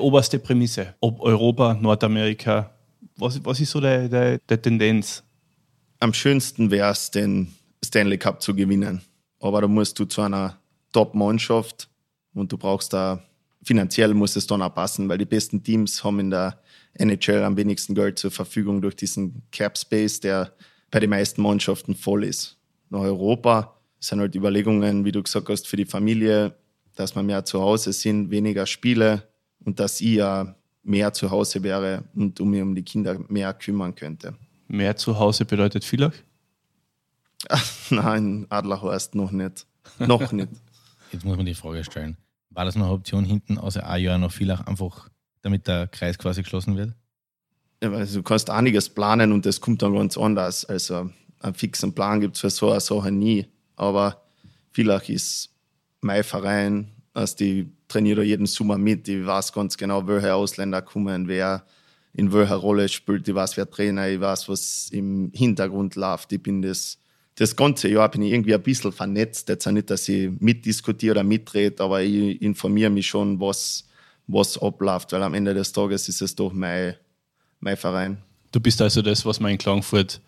[0.00, 0.96] oberste Prämisse?
[0.98, 2.74] Ob Europa, Nordamerika?
[3.16, 5.22] Was, was ist so deine Tendenz?
[6.00, 9.00] Am schönsten wäre es, den Stanley Cup zu gewinnen.
[9.38, 10.58] Aber da musst du zu einer
[10.92, 11.88] Top-Mannschaft
[12.34, 13.22] und du brauchst da,
[13.62, 16.58] finanziell muss es dann auch passen, weil die besten Teams haben in der
[16.94, 20.52] NHL am wenigsten Geld zur Verfügung durch diesen Cap Space, der
[20.90, 22.58] bei den meisten Mannschaften voll ist.
[22.88, 26.56] Nach Europa sind halt Überlegungen, wie du gesagt hast, für die Familie,
[26.94, 29.28] dass wir mehr zu Hause sind, weniger Spiele
[29.64, 33.52] und dass ich ja mehr zu Hause wäre und um mich um die Kinder mehr
[33.54, 34.34] kümmern könnte.
[34.66, 36.14] Mehr zu Hause bedeutet Villach?
[37.90, 39.66] Nein, Adlerhorst noch nicht.
[39.98, 40.48] Noch nicht.
[41.12, 42.16] Jetzt muss man die Frage stellen.
[42.50, 45.08] War das noch eine Option hinten außer ein Jahr noch Villach einfach,
[45.42, 46.94] damit der Kreis quasi geschlossen wird?
[47.80, 50.64] Also du kannst einiges planen und das kommt dann ganz anders.
[50.64, 51.10] Also
[51.40, 53.46] einen fixen Plan gibt es für so eine Sache nie.
[53.76, 54.22] Aber
[54.72, 55.50] vielleicht ist
[56.00, 61.28] mein Verein, also die trainiere jeden Sommer mit, ich weiß ganz genau, welche Ausländer kommen,
[61.28, 61.64] wer
[62.12, 66.32] in welcher Rolle spielt, ich weiß, wer Trainer, ich weiß, was im Hintergrund läuft.
[66.32, 66.98] Ich bin das,
[67.36, 69.48] das ganze Jahr bin ich irgendwie ein bisschen vernetzt.
[69.48, 73.86] Jetzt auch nicht, dass ich mitdiskutiere oder mitrede, aber ich informiere mich schon, was,
[74.26, 76.96] was abläuft, weil am Ende des Tages ist es doch mein
[77.60, 78.18] mein Verein.
[78.52, 80.20] Du bist also das, was man in Klagenfurt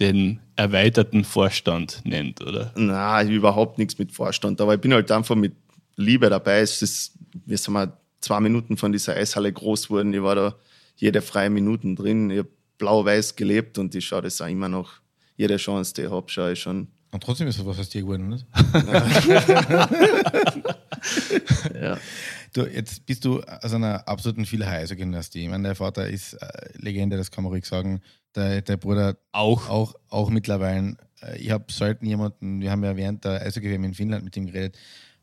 [0.00, 2.72] den erweiterten Vorstand nennt, oder?
[2.76, 4.60] Nein, überhaupt nichts mit Vorstand.
[4.60, 5.54] Aber ich bin halt einfach mit
[5.96, 6.60] Liebe dabei.
[6.60, 7.14] Es ist,
[7.44, 10.14] wir sind mal zwei Minuten von dieser Eishalle groß geworden.
[10.14, 10.54] Ich war da
[10.96, 12.30] jede freie Minute drin.
[12.30, 12.48] Ich habe
[12.78, 14.92] blau-weiß gelebt und ich schaue das auch immer noch.
[15.36, 16.88] Jede Chance, die ich habe, schaue ich schon.
[17.10, 18.46] Und trotzdem ist es was aus dir geworden, nicht?
[21.80, 21.98] ja.
[22.58, 25.44] Du, jetzt bist du aus einer absoluten Vielhai-Eishockey-Dynastie.
[25.44, 28.00] Ich meine, der Vater ist äh, Legende, das kann man ruhig sagen.
[28.34, 29.68] Der, der Bruder auch.
[29.68, 30.96] Auch, auch mittlerweile.
[31.22, 34.46] Äh, ich habe selten jemanden, wir haben ja während der eishockey in Finnland mit ihm
[34.46, 34.76] geredet.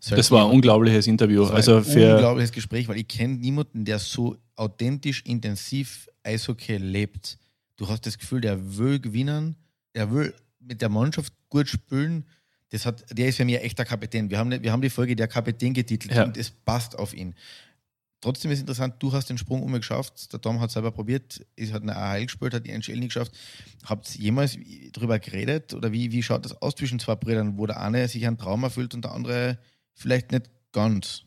[0.09, 1.43] Das war ein unglaubliches Interview.
[1.45, 7.37] also für ein unglaubliches Gespräch, weil ich kenne niemanden, der so authentisch, intensiv Eishockey lebt.
[7.75, 9.57] Du hast das Gefühl, der will gewinnen,
[9.91, 12.23] er will mit der Mannschaft gut spielen
[12.75, 14.29] das hat, der ist für mich ein echter Kapitän.
[14.29, 16.25] Wir haben, wir haben die Folge der Kapitän getitelt ja.
[16.25, 17.33] und es passt auf ihn.
[18.19, 20.33] Trotzdem ist interessant, du hast den Sprung umgeschafft.
[20.33, 23.31] Der Tom hat selber probiert, ist hat eine AHL gespielt, hat die NHL nicht geschafft.
[23.85, 24.57] Habt ihr jemals
[24.91, 28.27] darüber geredet oder wie, wie schaut das aus zwischen zwei Brüdern, wo der eine sich
[28.27, 29.57] einen Traum erfüllt und der andere
[29.93, 31.23] vielleicht nicht ganz?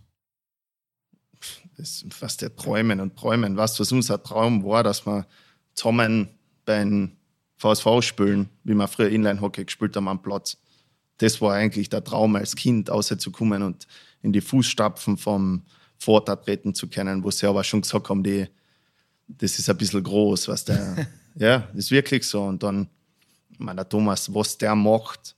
[1.78, 3.56] Das ist fast der Träumen und Träumen.
[3.56, 5.26] Was, was unser Traum war, dass wir
[5.72, 6.28] zusammen
[6.66, 7.16] bei den
[7.56, 10.58] VSV-Spielen, wie wir früher Inline-Hockey gespielt haben am Platz.
[11.18, 13.86] Das war eigentlich der Traum als Kind, rauszukommen und
[14.22, 15.62] in die Fußstapfen vom
[15.98, 18.46] Vater treten zu können, wo sie aber schon gesagt haben, die,
[19.26, 22.42] das ist ein bisschen groß, was der, ja, ist wirklich so.
[22.42, 22.88] Und dann,
[23.50, 25.36] ich meine, der Thomas, was der macht,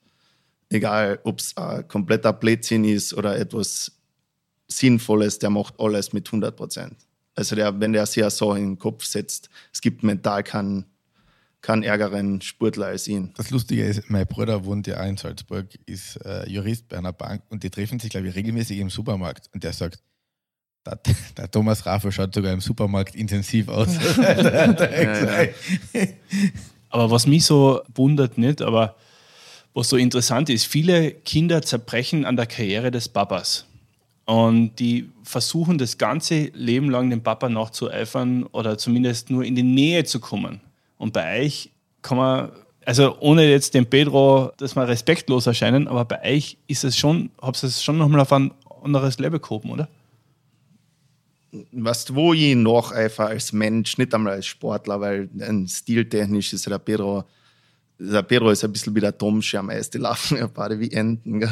[0.68, 3.92] egal ob es ein kompletter Blödsinn ist oder etwas
[4.68, 6.96] Sinnvolles, der macht alles mit 100 Prozent.
[7.34, 10.84] Also der, wenn der sich so in den Kopf setzt, es gibt mental keinen,
[11.62, 13.32] keinen ärgeren Sportler als ihn.
[13.36, 17.12] Das Lustige ist, mein Bruder wohnt ja auch in Salzburg, ist äh, Jurist bei einer
[17.12, 20.02] Bank und die treffen sich, glaube ich, regelmäßig im Supermarkt und der sagt,
[20.86, 20.98] der,
[21.36, 23.88] der Thomas Raffel schaut sogar im Supermarkt intensiv aus.
[24.16, 26.02] ja, ja.
[26.88, 28.96] aber was mich so wundert nicht, aber
[29.74, 33.66] was so interessant ist, viele Kinder zerbrechen an der Karriere des Papas.
[34.24, 39.62] Und die versuchen das ganze Leben lang dem Papa nachzueifern oder zumindest nur in die
[39.62, 40.60] Nähe zu kommen.
[41.00, 41.70] Und bei euch
[42.02, 42.52] kann man,
[42.84, 47.30] also ohne jetzt dem Pedro, dass wir respektlos erscheinen, aber bei euch ist es schon,
[47.40, 48.52] habt ihr es schon nochmal auf ein
[48.84, 49.88] anderes Level gehoben, oder?
[51.72, 56.66] Was wo ich noch einfach als Mensch, nicht einmal als Sportler, weil ein stiltechnisch ist
[56.66, 57.24] der Pedro
[57.98, 61.40] der Pedro ist ein bisschen wie der Domschirm, die laufen ja beide wie Enten.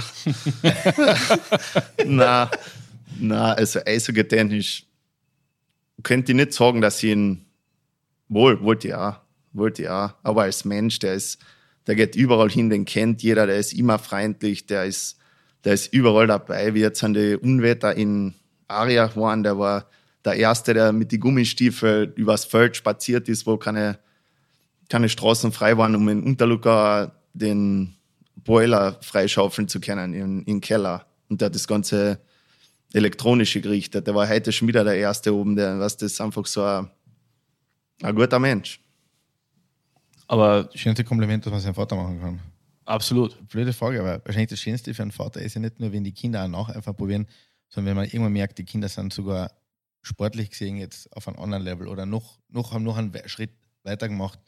[2.06, 2.50] na,
[3.18, 4.84] na, also Eishockey-technisch
[6.02, 7.46] könnte ich nicht sagen, dass ich ihn
[8.28, 9.22] wohl, wollte ja,
[9.52, 11.38] wollte ja, aber als Mensch, der ist,
[11.86, 15.18] der geht überall hin, den kennt jeder, der ist immer freundlich, der ist,
[15.64, 16.74] der ist überall dabei.
[16.74, 18.34] Wie jetzt an die Unwetter in
[18.68, 19.86] Aria waren, der war
[20.24, 23.98] der Erste, der mit den Gummistiefeln übers Feld spaziert ist, wo keine
[24.88, 27.94] keine Straßen frei waren, um in Unterlucker den
[28.36, 31.06] Boiler freischaufeln zu können in, in Keller.
[31.28, 32.20] Und der hat das ganze
[32.92, 34.06] elektronische gerichtet.
[34.06, 36.90] Der war heute schon wieder der Erste oben, der, was das einfach so ein,
[38.02, 38.80] ein guter Mensch.
[40.28, 42.40] Aber schönste Kompliment, dass man seinen Vater machen kann.
[42.84, 43.48] Absolut.
[43.48, 46.12] Blöde Frage, aber wahrscheinlich das Schönste für einen Vater ist ja nicht nur, wenn die
[46.12, 47.26] Kinder auch nach einfach probieren,
[47.68, 49.50] sondern wenn man irgendwann merkt, die Kinder sind sogar
[50.02, 53.50] sportlich gesehen jetzt auf einem anderen Level oder noch, noch haben noch einen Schritt
[53.82, 54.38] weiter gemacht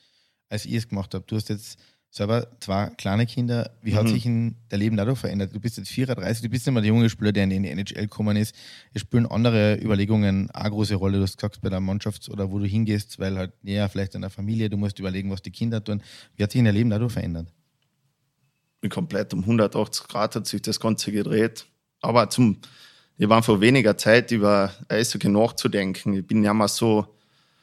[0.50, 1.24] als ich es gemacht habe.
[1.26, 1.78] Du hast jetzt
[2.10, 3.70] selber zwei kleine Kinder.
[3.82, 4.08] Wie hat mhm.
[4.08, 5.54] sich in der Leben dadurch verändert?
[5.54, 8.02] Du bist jetzt 34, du bist nicht mehr der junge Spieler, der in die NHL
[8.02, 8.54] gekommen ist.
[8.92, 11.18] Es spielen andere Überlegungen eine große Rolle.
[11.18, 14.22] Du hast gesagt, bei der Mannschaft oder wo du hingehst, weil halt näher vielleicht in
[14.22, 16.02] der Familie, du musst überlegen, was die Kinder tun.
[16.36, 17.52] Wie hat sich in der Leben dadurch verändert?
[18.88, 21.66] Komplett um 180 Grad hat sich das Ganze gedreht.
[22.00, 22.58] Aber zum,
[23.18, 26.14] ich war vor weniger Zeit über Eishockey nachzudenken.
[26.14, 27.06] Ich bin ja mal so,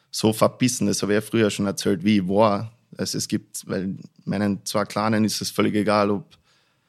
[0.09, 3.67] so verbissen, das habe ich ja früher schon erzählt, wie ich war also es gibt,
[3.67, 3.95] weil
[4.25, 6.37] meinen zwei Kleinen ist es völlig egal, ob,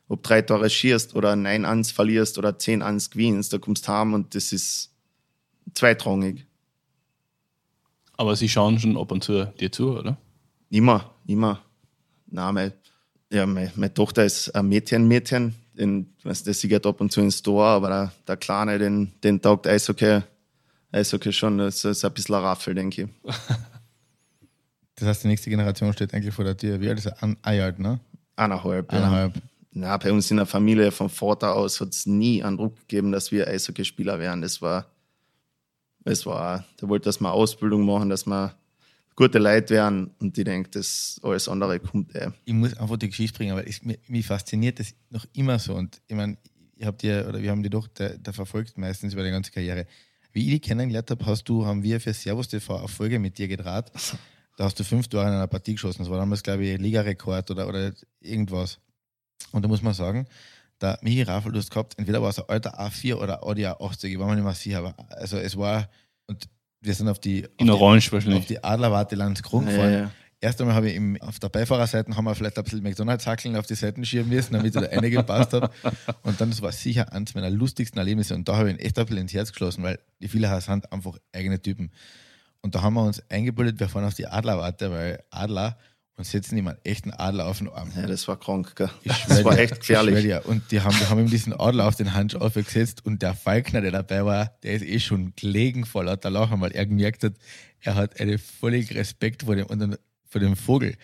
[0.09, 3.93] ob drei Tore schierst oder neun ans verlierst oder zehn ans gewinnst, da kommst du
[3.93, 4.91] heim und das ist
[5.75, 6.47] zweitrangig.
[8.17, 10.17] Aber sie schauen schon ab und zu dir zu, oder?
[10.71, 11.63] Immer, immer.
[12.27, 12.73] Nein, mein,
[13.31, 15.55] ja, meine, meine Tochter ist ein Mädchen, Mädchen.
[15.75, 19.41] Den, weißt, sie geht ab und zu ins Store, aber der, der Kleine, den, den
[19.41, 20.23] taugt Eishockey,
[20.91, 21.59] Eishockey schon.
[21.59, 23.09] Das ist ein bisschen ein Raffel, denke ich.
[24.99, 26.81] Das heißt, die nächste Generation steht eigentlich vor der Tür.
[26.81, 27.23] Wie alt ist er?
[27.23, 28.01] Ein Jahr ne?
[28.37, 28.93] Eineinhalb.
[28.93, 29.37] Eineinhalb.
[29.37, 29.43] Ja.
[29.71, 33.13] Na, bei uns in der Familie vom Vater aus hat es nie einen Druck gegeben,
[33.13, 34.43] dass wir Eishockeyspieler wären.
[34.43, 34.87] Das war,
[36.05, 38.55] das war, der wollte, dass wir Ausbildung machen, dass wir
[39.15, 42.31] gute Leute werden und ich denke, das alles andere kommt eh.
[42.45, 45.75] Ich muss einfach die Geschichte bringen, weil ich, mich, mich, fasziniert das noch immer so.
[45.75, 46.39] Und ich meine,
[46.77, 49.53] ich habe dir, oder wir haben die doch da, da verfolgt meistens über die ganze
[49.53, 49.87] Karriere.
[50.33, 53.39] Wie ich die kennengelernt habe, hast du, haben wir für Servus TV eine Folge mit
[53.39, 53.93] dir gedraht.
[54.59, 56.01] Da hast du fünf Tore in einer Partie geschossen.
[56.01, 58.81] Das war damals, glaube ich, Ligarekord oder, oder irgendwas.
[59.53, 60.27] Und da muss man sagen,
[60.81, 64.07] der Michi Raffel, du hast gehabt, entweder war es ein alter A4 oder Audi A80,
[64.07, 65.89] ich war mir nicht mehr sicher, aber also es war,
[66.27, 66.49] und
[66.81, 68.41] wir sind auf die, in auf Orange die, wahrscheinlich.
[68.41, 69.93] auf die Adlerwarte Landskron gefahren.
[69.93, 70.11] Ja, ja.
[70.41, 73.67] Erst einmal habe ich im, auf der Beifahrerseite haben wir vielleicht ein bisschen McDonalds-Hackeln auf
[73.67, 75.71] die Seiten schieben müssen, damit ich da reingepasst habe.
[76.23, 78.35] Und dann, das war sicher eines meiner lustigsten Erlebnisse.
[78.35, 80.93] Und da habe ich ihn echt ein bisschen ins Herz geschlossen, weil die viele sind
[80.93, 81.93] einfach eigene Typen.
[82.69, 85.79] Und da haben wir uns eingebildet, wir fahren auf die Adlerwarte, weil Adler
[86.17, 87.91] und setzen ihm einen echten Adler auf den Arm.
[87.97, 88.91] Ja, das war krank, gell?
[89.05, 90.23] Das war echt gefährlich.
[90.23, 90.41] Ja.
[90.41, 93.81] Und die haben, die haben ihm diesen Adler auf den Handschuh aufgesetzt und der Falkner,
[93.81, 97.37] der dabei war, der ist eh schon gelegen vor lauter Lachen, weil er gemerkt hat,
[97.81, 99.97] er hat einen völlig Respekt vor dem,
[100.27, 100.99] vor dem Vogel.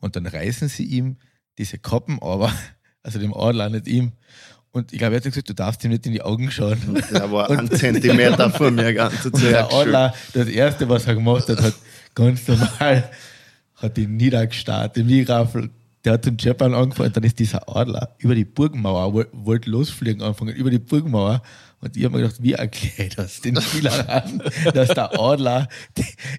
[0.00, 1.16] Und dann reißen sie ihm
[1.56, 2.52] diese Koppen aber,
[3.02, 4.12] also dem Adler, nicht ihm.
[4.76, 6.78] Und ich glaube, er hat gesagt, du darfst ihm nicht in die Augen schauen.
[7.10, 9.50] Der war ein Zentimeter von mir ganze Zeit.
[9.50, 11.74] Der Adler, das Erste, was er gemacht hat, hat
[12.14, 13.10] ganz normal
[13.76, 15.70] hat ihn niedergestarrt, den Migraffel.
[16.04, 20.54] Der hat den Japan angefangen, dann ist dieser Adler über die Burgmauer, wollte losfliegen anfangen,
[20.54, 21.40] über die Burgmauer.
[21.80, 24.42] Und ich habe mir gedacht, wie erkläre ich das den Spielern,
[24.74, 25.68] dass der Adler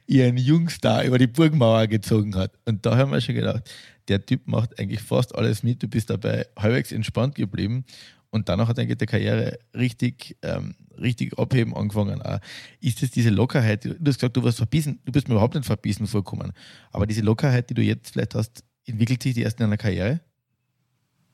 [0.05, 2.51] ihren Jungs da über die Burgmauer gezogen hat.
[2.65, 3.63] Und da haben wir schon gedacht,
[4.07, 7.85] der Typ macht eigentlich fast alles mit, du bist dabei halbwegs entspannt geblieben.
[8.29, 12.21] Und danach hat eigentlich die Karriere richtig, ähm, richtig abheben angefangen.
[12.21, 12.39] Auch.
[12.81, 15.65] Ist das diese Lockerheit, du hast gesagt, du warst verbissen, du bist mir überhaupt nicht
[15.65, 16.51] verbissen vorgekommen,
[16.91, 20.19] aber diese Lockerheit, die du jetzt vielleicht hast, entwickelt sich die erst in deiner Karriere?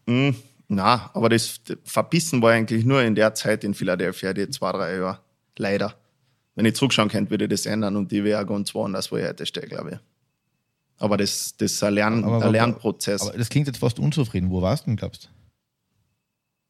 [0.05, 0.31] Mm,
[0.67, 4.95] na, aber das Verbissen war eigentlich nur in der Zeit in Philadelphia, die zwei, drei
[4.97, 5.19] Jahre.
[5.57, 5.95] Leider.
[6.55, 9.25] Wenn ich zurückschauen könnte, würde ich das ändern und die wäre ganz woanders, wo ich
[9.25, 9.97] heute stehe, glaube ich.
[10.99, 13.21] Aber das, das ist ein, Lern, Aber- ein Lernprozess.
[13.21, 14.49] Aber das klingt jetzt fast unzufrieden.
[14.51, 15.27] Wo warst du denn, glaubst du?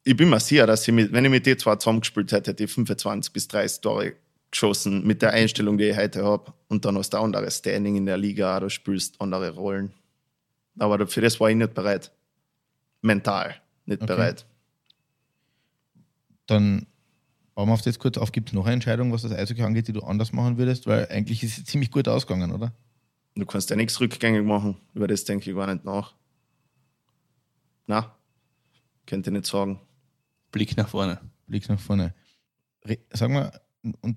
[0.04, 2.64] Ich bin mir sicher, dass ich mit, wenn ich mit den zwei zusammengespielt hätte, hätte
[2.64, 4.12] ich 25 bis 30 Tore
[4.50, 6.52] geschossen mit der Einstellung, die ich heute habe.
[6.68, 9.92] Und dann hast du ein anderes Standing in der Liga, du spielst andere Rollen.
[10.78, 12.12] Aber für das war ich nicht bereit.
[13.00, 14.14] Mental nicht Okay.
[14.14, 14.46] bereit.
[16.46, 16.86] Dann
[17.54, 18.32] bauen wir auf das kurz auf.
[18.32, 20.86] Gibt es noch eine Entscheidung, was das Eishockey angeht, die du anders machen würdest?
[20.86, 22.72] Weil eigentlich ist es ziemlich gut ausgegangen, oder?
[23.34, 24.76] Du kannst ja nichts rückgängig machen.
[24.94, 26.14] Über das denke ich gar nicht nach.
[27.86, 28.14] Na,
[29.06, 29.80] könnte ich nicht sagen.
[30.54, 31.18] Blick nach vorne.
[31.48, 32.14] Blick nach vorne.
[32.86, 33.52] Re sagen wir,
[34.00, 34.16] und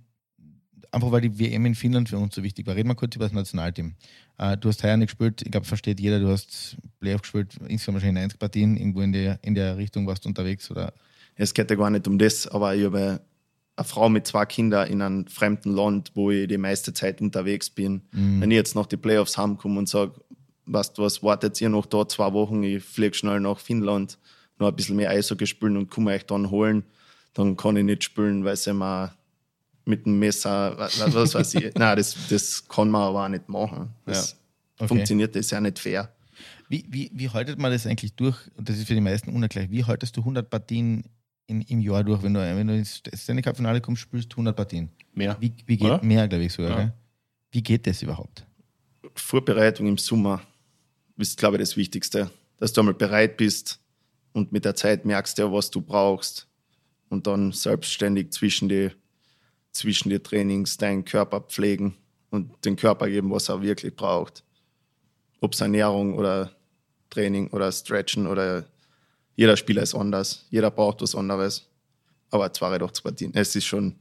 [0.92, 3.26] einfach weil die WM in Finnland für uns so wichtig war, reden wir kurz über
[3.26, 3.96] das Nationalteam.
[4.38, 7.96] Äh, du hast heuer nicht gespielt, ich glaube, versteht jeder, du hast Playoff gespielt, insgesamt
[7.96, 10.94] wahrscheinlich 90 Partien, irgendwo in der, in der Richtung warst du unterwegs, oder?
[11.36, 13.20] Es geht ja gar nicht um das, aber ich habe
[13.76, 17.72] eine Frau mit zwei Kindern in einem fremden Land, wo ich die meiste Zeit unterwegs
[17.72, 18.02] bin.
[18.12, 20.14] Wenn ich jetzt noch die Playoffs heimkomme und sage,
[20.66, 24.18] weißt du was, wartet ihr noch da zwei Wochen, ich fliege schnell nach Finnland,
[24.60, 26.84] noch ein bisschen mehr Eishockey spielen und komme euch dann holen,
[27.34, 29.14] dann kann ich nicht spielen, weil sie mir
[29.86, 33.48] mit dem Messer, was, was weiß ich, nein, das, das kann man aber auch nicht
[33.50, 33.90] machen.
[34.06, 34.36] Das
[34.80, 34.90] Okay.
[34.90, 36.14] funktioniert, das ist ja nicht fair.
[36.70, 38.38] Wie, wie, wie haltet man das eigentlich durch?
[38.56, 39.72] Und das ist für die meisten unerklärlich.
[39.72, 41.04] Wie haltest du 100 Partien
[41.48, 44.56] in, im Jahr durch, wenn du, wenn du ins Stanley Cup Finale kommst, spielst 100
[44.56, 44.90] Partien?
[45.16, 45.36] Mehr.
[45.40, 46.04] Wie, wie geht Oder?
[46.04, 46.80] mehr, glaube ich sogar.
[46.80, 46.94] Ja.
[47.50, 48.46] Wie geht das überhaupt?
[49.16, 50.42] Vorbereitung im Sommer
[51.18, 52.30] ist, glaube ich, das Wichtigste.
[52.60, 53.80] Dass du einmal bereit bist
[54.38, 56.48] und mit der Zeit merkst ja, was du brauchst.
[57.10, 58.92] Und dann selbstständig zwischen die,
[59.72, 61.96] zwischen die Trainings deinen Körper pflegen
[62.30, 64.44] und den Körper geben, was er wirklich braucht.
[65.42, 66.52] Ob es Ernährung oder
[67.10, 68.66] Training oder Stretchen oder
[69.36, 70.46] jeder Spieler ist anders.
[70.52, 71.68] Jeder braucht was anderes.
[72.30, 73.96] Aber 82 Partien, es ist schon,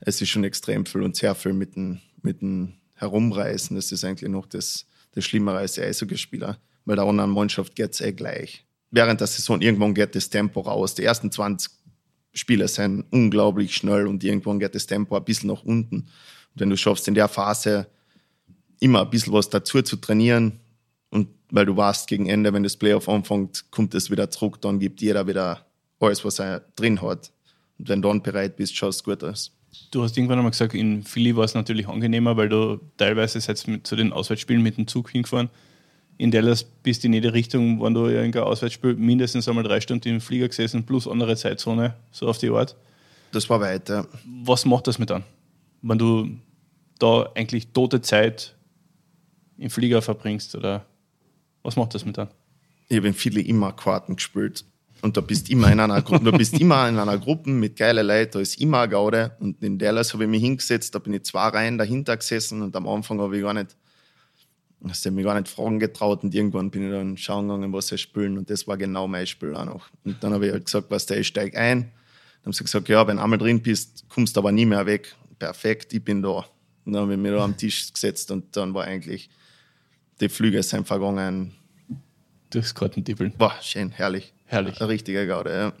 [0.00, 3.74] es ist schon extrem viel und sehr viel mit dem, mit dem Herumreißen.
[3.74, 7.94] Das ist eigentlich noch das, das Schlimmere als die Eishockeyspieler, weil der anderen Mannschaft geht
[7.94, 8.67] es eh gleich.
[8.90, 10.94] Während der Saison irgendwann geht das Tempo raus.
[10.94, 11.70] Die ersten 20
[12.32, 15.96] Spiele sind unglaublich schnell und irgendwann geht das Tempo ein bisschen nach unten.
[15.96, 16.08] Und
[16.54, 17.88] wenn du schaffst, in der Phase
[18.80, 20.60] immer ein bisschen was dazu zu trainieren
[21.10, 24.78] und weil du weißt, gegen Ende, wenn das Playoff anfängt, kommt es wieder zurück, dann
[24.78, 25.66] gibt jeder wieder
[26.00, 27.32] alles, was er drin hat.
[27.78, 29.52] Und wenn du dann bereit bist, schaust du gut aus.
[29.90, 33.58] Du hast irgendwann einmal gesagt, in Philly war es natürlich angenehmer, weil du teilweise seid
[33.58, 35.50] zu den Auswärtsspielen mit dem Zug hingefahren.
[36.18, 40.08] In Dallas bist du in jede Richtung, wenn du irgendein Auswärtsspiel mindestens einmal drei Stunden
[40.08, 42.76] im Flieger gesessen, plus andere Zeitzone, so auf die Art.
[43.32, 44.06] Das war weit, ja.
[44.42, 45.22] Was macht das mit an?
[45.80, 46.28] Wenn du
[46.98, 48.56] da eigentlich tote Zeit
[49.56, 50.84] im Flieger verbringst oder
[51.62, 52.28] was macht das mit an?
[52.88, 54.64] ich habe in viele immer Karten gespielt.
[55.00, 58.04] Und da bist immer in einer Gruppe, du bist immer in einer Gruppe mit geilen
[58.04, 59.36] Leuten, da ist immer Gaude.
[59.38, 62.74] Und in Dallas habe ich mich hingesetzt, da bin ich zwei Reihen dahinter gesessen und
[62.74, 63.76] am Anfang habe ich gar nicht,
[64.86, 67.88] hast du mich gar nicht fragen getraut und irgendwann bin ich dann schauen gegangen, was
[67.88, 69.88] sie spielen und das war genau mein Spiel auch noch.
[70.04, 71.82] Und dann habe ich halt gesagt, was der, ich steig ein.
[71.82, 74.86] Dann haben sie gesagt, ja, wenn du einmal drin bist, kommst du aber nie mehr
[74.86, 75.14] weg.
[75.38, 76.46] Perfekt, ich bin da.
[76.84, 79.28] Und dann habe ich mich da am Tisch gesetzt und dann war eigentlich,
[80.20, 81.54] die Flüge sind vergangen,
[82.50, 83.32] Durchs Kartentippeln.
[83.36, 84.32] Boah, schön, herrlich.
[84.46, 84.80] Herrlich.
[84.80, 85.72] Ein richtiger Gaude, ja.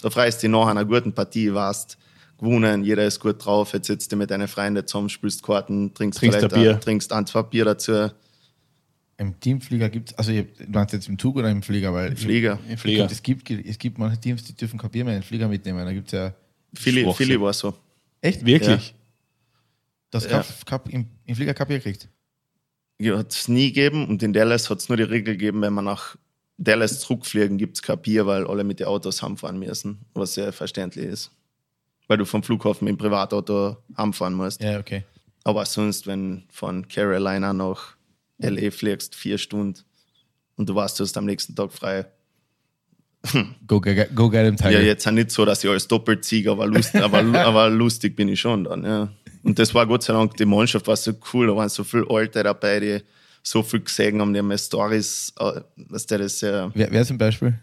[0.00, 1.98] Da freust du dich nach einer guten Partie, warst
[2.40, 6.18] gewonnen, jeder ist gut drauf, jetzt sitzt du mit deinen Freunden zusammen, spielst Karten, trinkst,
[6.18, 6.80] Trinkst ein Bier.
[6.80, 8.10] trinkst ein, zwei Bier dazu.
[9.18, 11.92] Im Teamflieger gibt es, also ihr- du meinst jetzt im Zug oder im Flieger?
[11.92, 12.58] Weil Flieger.
[12.68, 13.04] Im Flieger.
[13.10, 15.84] Es gibt, es gibt manche Teams, die dürfen kein Bier mehr in den Flieger mitnehmen.
[15.84, 16.34] Da gibt es ja.
[16.74, 17.12] Philly.
[17.12, 17.74] Philly war so.
[18.22, 18.44] Echt?
[18.46, 18.94] Wirklich?
[20.10, 20.38] Das Ja.
[20.42, 22.08] Cup, Cup im, im Flieger Cup gekriegt.
[23.02, 25.84] Hat es nie gegeben und in Dallas hat es nur die Regel gegeben, wenn man
[25.86, 26.16] nach
[26.58, 30.52] Dallas zurückfliegen, gibt es kein Bier, weil alle mit den Autos heimfahren müssen, was sehr
[30.52, 31.30] verständlich ist.
[32.10, 34.60] Weil du vom Flughafen mit dem Privatauto heimfahren musst.
[34.60, 35.04] Ja, okay.
[35.44, 37.94] Aber sonst, wenn von Carolina nach
[38.38, 39.78] LA fliegst, vier Stunden
[40.56, 42.06] und du weißt, du hast am nächsten Tag frei.
[43.68, 44.72] Go, go, go get him, Tiger.
[44.72, 48.16] Ja, jetzt auch nicht so, dass ich alles doppelt ziehe, aber, lust, aber, aber lustig
[48.16, 48.82] bin ich schon dann.
[48.82, 49.12] Ja.
[49.44, 52.10] Und das war Gott sei Dank, die Mannschaft war so cool, da waren so viele
[52.10, 52.98] Alte dabei, die
[53.44, 57.18] so viel gesehen haben, die haben Stories, äh, dass der das ja, Wer, wer zum
[57.18, 57.56] Beispiel?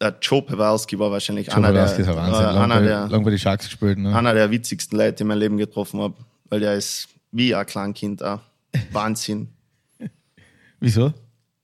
[0.00, 2.34] Der Joe Pavelski war wahrscheinlich Joe einer, der, ist ein Wahnsinn.
[2.34, 3.98] äh, Lang, einer, bei, der, lang bei die Sharks gespielt.
[3.98, 4.14] Ne?
[4.14, 6.14] einer der witzigsten Leute, die ich in meinem Leben getroffen habe.
[6.48, 8.40] Weil der ist wie ein Kleinkind auch.
[8.92, 9.48] Wahnsinn.
[10.80, 11.12] Wieso?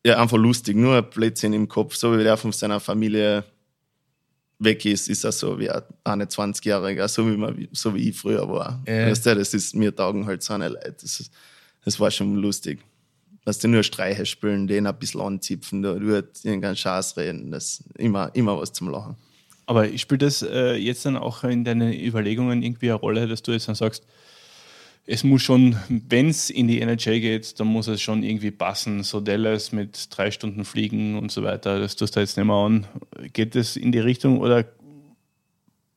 [0.05, 1.97] Ja, einfach lustig, nur ein Blödsinn im Kopf.
[1.97, 3.45] So wie der von seiner Familie
[4.59, 8.49] weg ist, ist er so wie ein 21-Jähriger, so wie, man, so wie ich früher
[8.49, 8.83] war.
[8.87, 9.09] Ja.
[9.09, 10.95] Weißt du, das ist mir taugen halt so eine Leute.
[11.01, 11.33] Das, ist,
[11.85, 12.81] das war schon lustig.
[13.47, 17.51] Dass die nur Streiche spielen, den ein bisschen anzipfen, da wird irgendeinen Schatz reden.
[17.51, 19.17] Das ist immer, immer was zum Lachen.
[19.65, 23.53] Aber spielt das äh, jetzt dann auch in deinen Überlegungen irgendwie eine Rolle, dass du
[23.53, 24.05] jetzt dann sagst,
[25.09, 29.05] es muss schon, wenn es in die NHL geht, dann muss es schon irgendwie passen.
[29.05, 32.57] So Dallas mit drei Stunden Fliegen und so weiter, das tust du jetzt nicht mehr
[32.57, 32.87] an.
[33.33, 34.65] Geht das in die Richtung oder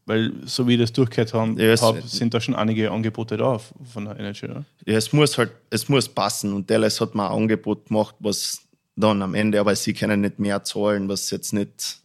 [0.10, 3.60] weil so wie ich das durchgehört haben, Ja, hab, sind da schon einige Angebote da
[3.60, 4.50] von der NHL.
[4.50, 4.66] Oder?
[4.88, 6.52] Ja, es muss halt, es muss passen.
[6.52, 8.64] Und Dallas hat mir ein Angebot gemacht, was
[8.96, 12.00] dann am Ende, aber sie können nicht mehr zahlen, was jetzt nicht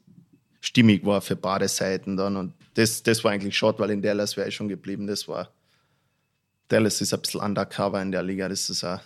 [0.61, 2.37] stimmig war für beide Seiten dann.
[2.37, 5.07] Und das, das war eigentlich schade, weil in Dallas wäre ich schon geblieben.
[5.07, 5.49] Das war,
[6.69, 8.51] Dallas ist ein bisschen undercover in der Liga.
[8.51, 9.01] Das ist eine,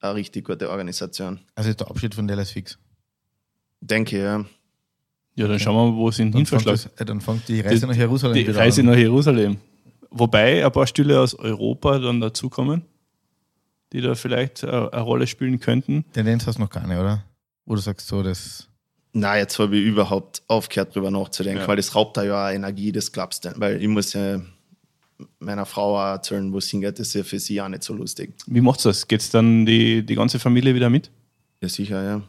[0.00, 1.38] eine richtig gute Organisation.
[1.54, 2.78] Also ist der Abschied von Dallas fix.
[3.80, 4.44] Denke, ja.
[5.36, 7.00] Ja, dann schauen wir mal, wo es ihn Dann fängt, hinverschlägt.
[7.00, 8.86] äh, dann fängt die Reise Die- nach Jerusalem Die Reise an.
[8.86, 9.56] nach Jerusalem.
[10.10, 12.82] Wobei ein paar Stühle aus Europa dann dazukommen,
[13.92, 16.04] die da vielleicht äh, eine Rolle spielen könnten.
[16.12, 17.24] Tendenz hast du noch keine, oder?
[17.66, 18.68] Wo du sagst, so, das.
[19.12, 21.68] Na, jetzt habe ich überhaupt aufgehört, drüber nachzudenken, Ja.
[21.68, 23.48] weil das raubt da ja auch Energie, das glaubst du.
[23.48, 23.60] nicht.
[23.60, 24.40] Weil ich muss ja
[25.38, 27.94] meiner Frau auch erzählen, wo es hingeht, das ist ja für sie auch nicht so
[27.94, 28.34] lustig.
[28.46, 29.06] Wie macht's das?
[29.06, 31.10] Geht's dann die, die ganze Familie wieder mit?
[31.60, 32.22] Ja, sicher, ja.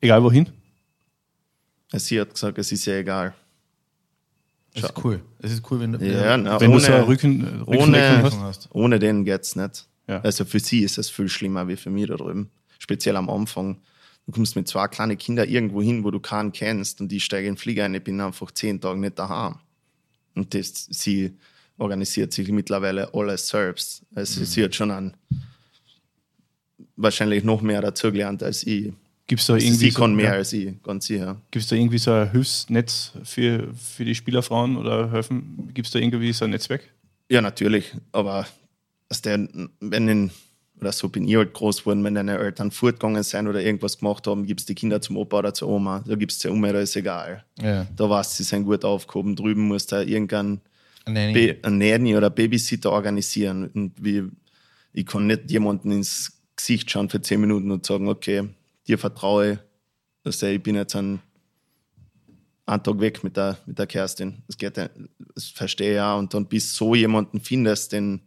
[0.00, 0.48] Egal wohin?
[1.98, 3.34] Sie hat gesagt, es ist ja egal.
[4.74, 5.20] Das ist cool.
[5.40, 8.68] Das ist cool, wenn du Ja, na, Wenn ohne, du so eine Rücken, ohne- hast.
[8.72, 9.86] ohne den geht's nicht.
[10.08, 10.20] Ja.
[10.22, 12.50] Also für sie ist es viel schlimmer wie für mich da drüben.
[12.78, 13.78] Speziell am Anfang.
[14.26, 17.48] Du kommst mit zwei kleinen Kindern irgendwo hin, wo du keinen kennst und die steigen
[17.48, 19.56] in den Flieger ein, ich bin einfach zehn Tage nicht daheim.
[20.34, 21.36] Und das, sie
[21.76, 24.02] organisiert sich mittlerweile alles selbst.
[24.14, 25.14] Also sie hat schon an
[26.96, 28.92] wahrscheinlich noch mehr dazugelernt als ich.
[29.26, 31.40] Gibt's da Also irgendwie sie so, kann mehr ja, als ich, ganz sicher.
[31.50, 35.70] gibt's da irgendwie so ein Hilfsnetz für, für die Spielerfrauen oder helfen?
[35.72, 36.82] Gibt es da irgendwie so ein Netzwerk?
[37.30, 37.92] Ja, natürlich.
[38.10, 38.46] Aber
[39.08, 39.48] dass der,
[39.80, 40.30] wenn in,
[40.80, 44.26] oder so bin ich halt groß geworden, wenn deine Eltern fortgegangen sind oder irgendwas gemacht
[44.26, 46.02] haben, gibst die Kinder zum Opa oder zur Oma.
[46.06, 47.44] Da gibst du ja Oma, da ist egal.
[47.60, 47.86] Ja.
[47.96, 49.36] Da weißt du, sie sind gut aufgehoben.
[49.36, 50.04] Drüben musst du
[51.04, 53.68] Be einen Nanny oder Babysitter organisieren.
[53.68, 54.24] Und wie,
[54.92, 58.48] ich kann nicht jemanden ins Gesicht schauen für zehn Minuten und sagen, okay,
[58.86, 59.60] dir vertraue
[60.24, 61.20] dass ich bin jetzt einen,
[62.66, 64.42] einen Tag weg mit der, mit der Kerstin.
[64.46, 66.14] Das geht das verstehe ich ja.
[66.14, 68.20] Und dann bis so jemanden findest, den,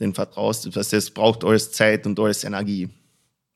[0.00, 2.88] den vertraust, das, das braucht alles Zeit und alles Energie.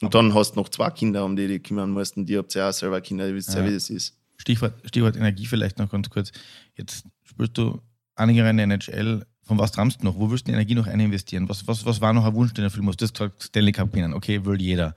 [0.02, 2.16] Und dann hast du noch zwei Kinder, um die du dich kümmern musst.
[2.16, 3.68] Und die habt ja auch selber Kinder, ihr wisst ja, Ja.
[3.68, 4.16] wie das ist.
[4.36, 6.32] Stichwort, Stichwort Energie vielleicht noch ganz kurz.
[6.74, 7.80] Jetzt spielst du
[8.14, 9.26] einige Jahre in der NHL.
[9.42, 10.16] Von was träumst du noch?
[10.16, 11.48] Wo willst du die Energie noch eininvestieren?
[11.48, 13.00] Was, was, was war noch ein Wunsch, den du erfüllen musst?
[13.00, 14.14] Du hast gesagt, Stanley Cup gewinnen.
[14.14, 14.94] Okay, will jeder.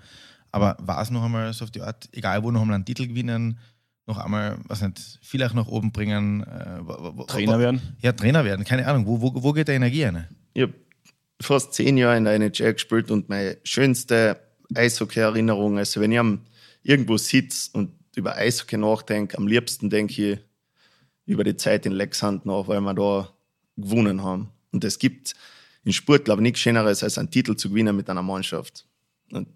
[0.53, 3.07] Aber war es noch einmal so auf die Art, egal wo, noch einmal einen Titel
[3.07, 3.57] gewinnen,
[4.05, 6.43] noch einmal, was nicht, vielleicht nach oben bringen?
[6.43, 7.81] Äh, Trainer werden?
[8.01, 8.63] Ja, Trainer werden.
[8.63, 9.07] Keine Ahnung.
[9.07, 10.27] Wo, wo, wo geht die Energie rein?
[10.53, 10.73] Ich habe
[11.41, 14.39] fast zehn Jahre in der NHL gespielt und meine schönste
[14.75, 16.41] Eishockey-Erinnerung, also wenn ich am,
[16.83, 20.39] irgendwo sitze und über Eishockey nachdenke, am liebsten denke ich
[21.25, 23.29] über die Zeit in Lexhand nach, weil wir da
[23.75, 24.49] gewonnen haben.
[24.71, 25.33] Und es gibt
[25.83, 28.85] in Sport, glaube ich, nichts Schöneres, als einen Titel zu gewinnen mit einer Mannschaft.
[29.31, 29.47] Und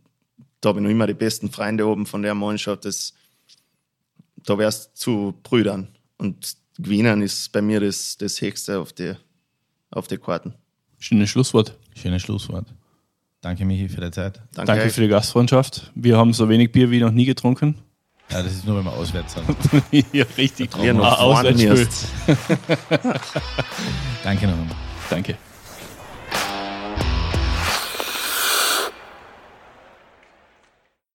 [0.62, 2.86] da habe ich noch immer die besten Freunde oben von der Mannschaft.
[2.86, 3.14] Das,
[4.44, 5.90] da wärst zu Brüdern.
[6.18, 9.14] Und gewinnen ist bei mir das, das Höchste auf die,
[9.92, 10.54] auf die Karten.
[11.00, 11.78] Schönes Schlusswort.
[11.96, 12.68] Schönes Schlusswort.
[13.42, 14.42] Danke, Michi, für die Zeit.
[14.54, 15.92] Danke, Danke für die Gastfreundschaft.
[15.94, 17.76] Wir haben so wenig Bier wie noch nie getrunken.
[18.32, 19.46] Ja, das ist nur, wenn wir auswärts sind.
[20.14, 20.76] ja, richtig.
[20.76, 21.70] Noch Ah, fahren Auswärtsspiel.
[21.70, 22.08] müsst.
[24.24, 24.76] Danke noch einmal.
[25.10, 25.38] Danke.